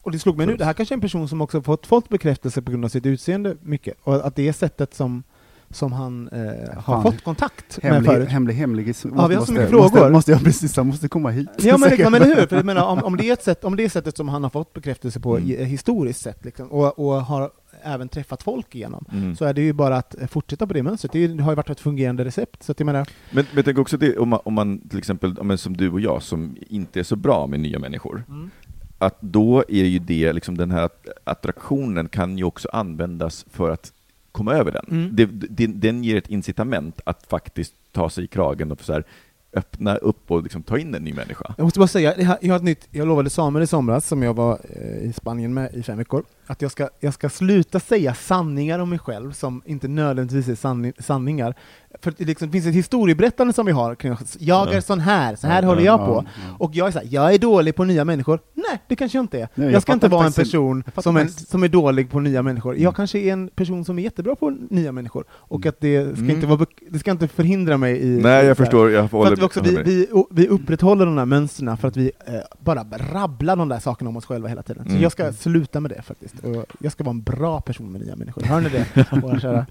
[0.06, 2.08] Och det slog mig nu, det här kanske är en person som också fått, fått
[2.08, 5.22] bekräftelse på grund av sitt utseende mycket, och att det är sättet som,
[5.70, 8.28] som han eh, har fått kontakt med Hemlig, förut.
[8.28, 8.86] hemlig, hemlig.
[8.88, 10.10] Måste, Ja, vi har så mycket måste, frågor.
[10.10, 11.48] Måste jag precis, han måste komma hit.
[11.58, 12.46] Ja men, liksom, men hur?
[12.46, 14.42] För jag menar, om, om, det är ett sätt, om det är sättet som han
[14.42, 15.50] har fått bekräftelse på Mm.
[15.50, 17.50] i, historiskt sett, liksom, och, och har
[17.82, 19.36] även träffat folk igenom, Mm.
[19.36, 21.12] så är det ju bara att eh, fortsätta på det mönstret.
[21.12, 22.62] Det, är det har ju varit ett fungerande recept.
[22.62, 24.98] Så att jag menar, Men, men jag tänker också det, om man, om man till
[24.98, 28.24] exempel, ja, men som du och jag, som inte är så bra med nya människor,
[28.28, 28.50] Mm.
[28.98, 33.70] Att då är ju det, liksom den här att- attraktionen kan ju också användas för
[33.70, 33.92] att
[34.32, 34.86] komma över den.
[34.90, 35.10] Mm.
[35.16, 39.04] Det, det, den ger ett incitament att faktiskt ta sig i kragen och så här,
[39.52, 41.54] öppna upp och liksom ta in en ny människa.
[41.56, 44.34] Jag måste bara säga, jag har- ett nytt, jag lovade Samuel i somras, som jag
[44.34, 48.14] var eh, i Spanien med i fem veckor, att jag ska, jag ska sluta säga
[48.14, 51.54] sanningar om mig själv som inte nödvändigtvis är sanni, sanningar.
[52.00, 54.36] För det, liksom, finns ett historieberättande som vi har kring oss.
[54.40, 56.24] Jag är sån här, så här håller ja, jag ja, på.
[56.64, 58.40] Och jag är så här, jag är dålig på nya människor.
[58.54, 59.48] Nej, det kanske jag inte är.
[59.54, 62.42] Nej, jag, jag ska inte vara en person som, en, som är dålig på nya
[62.42, 62.70] människor.
[62.72, 62.82] Mm.
[62.82, 65.24] Jag kanske är en person som är jättebra på nya människor.
[65.30, 66.30] Och att det ska, Mm.
[66.30, 68.20] inte, vara, det ska inte förhindra mig i...
[68.22, 68.90] Nej, jag förstår.
[68.90, 72.10] Jag för att vi, också, vi, vi, vi upprätthåller de där mönstren för att vi
[72.26, 74.84] eh, bara rabblar de där sakerna om oss själva hela tiden.
[74.84, 75.02] Så Mm.
[75.02, 76.34] jag ska sluta med det faktiskt.
[76.44, 78.42] Och jag ska vara en bra person med nya människor.
[78.42, 79.66] Hör ni det, våra kära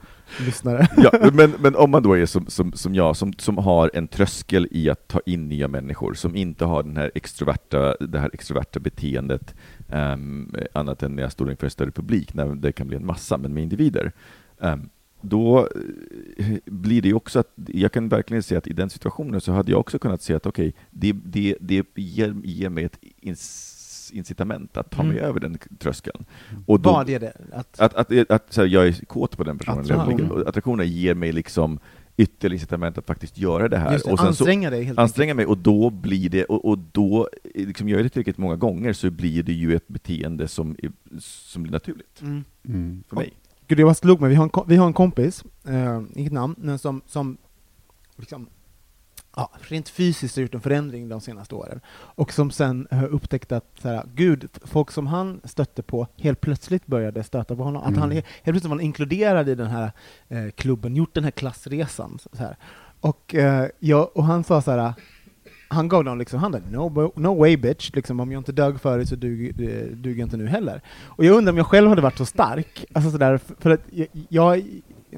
[0.46, 0.88] lyssnare?
[0.98, 4.08] Ja, men, men om man då är som, som, som jag, som, som har en
[4.08, 8.30] tröskel i att ta in nya människor, som inte har den här extroverta, det här
[8.34, 9.56] extroverta beteendet,
[9.90, 13.06] um, annat än när jag står inför en större publik, när det kan bli en
[13.06, 14.12] massa, men med individer.
[14.58, 14.90] Um,
[15.22, 15.70] då
[16.38, 19.52] eh, blir det ju också att, jag kan verkligen se att i den situationen så
[19.52, 23.00] hade jag också kunnat se att okej, okay, det, det, det ger, ger mig ett
[24.12, 25.30] incitament att ta mig mm.
[25.30, 26.26] över den tröskeln.
[26.66, 27.34] Och då, Vad är det?
[27.52, 30.32] Att, att, att, att, att så jag är kåt på den personen.
[30.32, 31.80] Att, attraktionen ger mig liksom
[32.18, 33.92] ytterligare incitament att faktiskt göra det här.
[33.92, 36.78] Det, och sen anstränga så, dig helt Anstränga mig, och då blir det, och, och
[36.92, 40.76] då, liksom gör jag det tillräckligt många gånger, så blir det ju ett beteende som,
[40.84, 42.22] är, som blir naturligt.
[42.22, 42.44] Mm.
[42.68, 43.04] Mm.
[43.08, 43.34] För mig.
[43.68, 46.56] Gud, det var slog mig, vi har en, vi har en kompis, eh, inget namn,
[46.58, 47.38] men som, som
[48.16, 48.48] liksom,
[49.36, 51.82] ja, rent fysiskt har gjort en förändring de senaste åren.
[51.92, 56.42] Och som sen har upptäckt att, så här, gud, folk som han stötte på helt
[56.42, 57.82] plötsligt började stöta på honom.
[57.82, 57.94] Mm.
[57.94, 59.92] Att han helt plötsligt var inkluderad i den här
[60.28, 62.20] eh, klubben, gjort den här klassresan.
[62.20, 62.58] Så här.
[63.00, 64.94] Och, eh, ja, och han sa så här,
[65.68, 69.10] han gav dem liksom handen, no, no way bitch, liksom, om jag inte dög förut
[69.10, 69.54] så duger,
[69.96, 70.82] duger jag inte nu heller.
[71.06, 74.08] Och jag undrar om jag själv hade varit så stark, alltså sådär, för att jag,
[74.30, 74.64] jag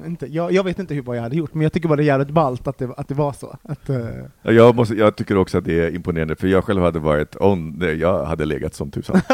[0.06, 2.02] inte, jag, jag, vet inte hur, vad jag hade gjort, men jag tycker bara det
[2.02, 3.56] är jävligt ballt att det, att det var så.
[3.62, 4.06] Att, uh...
[4.42, 7.82] jag, måste, jag tycker också att det är imponerande, för jag själv hade varit on,
[7.98, 9.20] jag hade legat som tusan.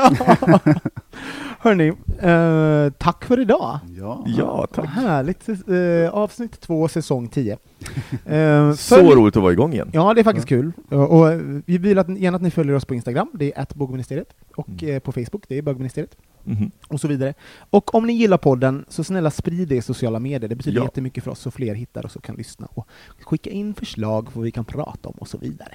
[1.64, 3.78] Hörni, uh, tack för idag.
[3.98, 4.86] Ja, ja tack.
[4.86, 5.48] Härligt.
[5.68, 7.58] Uh, avsnitt två, säsong tio.
[8.76, 9.90] så roligt att vara igång igen.
[9.92, 10.56] Ja, det är faktiskt ja.
[10.56, 10.72] kul.
[10.88, 14.82] Och, vi vill att, gärna att ni följer oss på Instagram, det är bogministeriet, och
[14.82, 15.00] mm.
[15.00, 16.16] på Facebook, det är bögministeriet.
[16.46, 16.70] Mm.
[16.88, 17.34] och så vidare.
[17.70, 20.48] Och om ni gillar podden, så snälla sprid det i sociala medier.
[20.48, 20.84] Det betyder ja.
[20.84, 22.88] jättemycket för oss, så fler hittar oss och kan lyssna och
[23.20, 25.74] skicka in förslag på vad vi kan prata om och så vidare.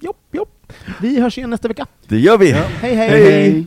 [0.00, 0.72] Jopp, jopp.
[1.00, 1.86] Vi hörs igen nästa vecka.
[2.08, 2.50] Det gör vi.
[2.50, 2.56] Ja.
[2.56, 3.08] Hej, hej.
[3.08, 3.66] hej, hej.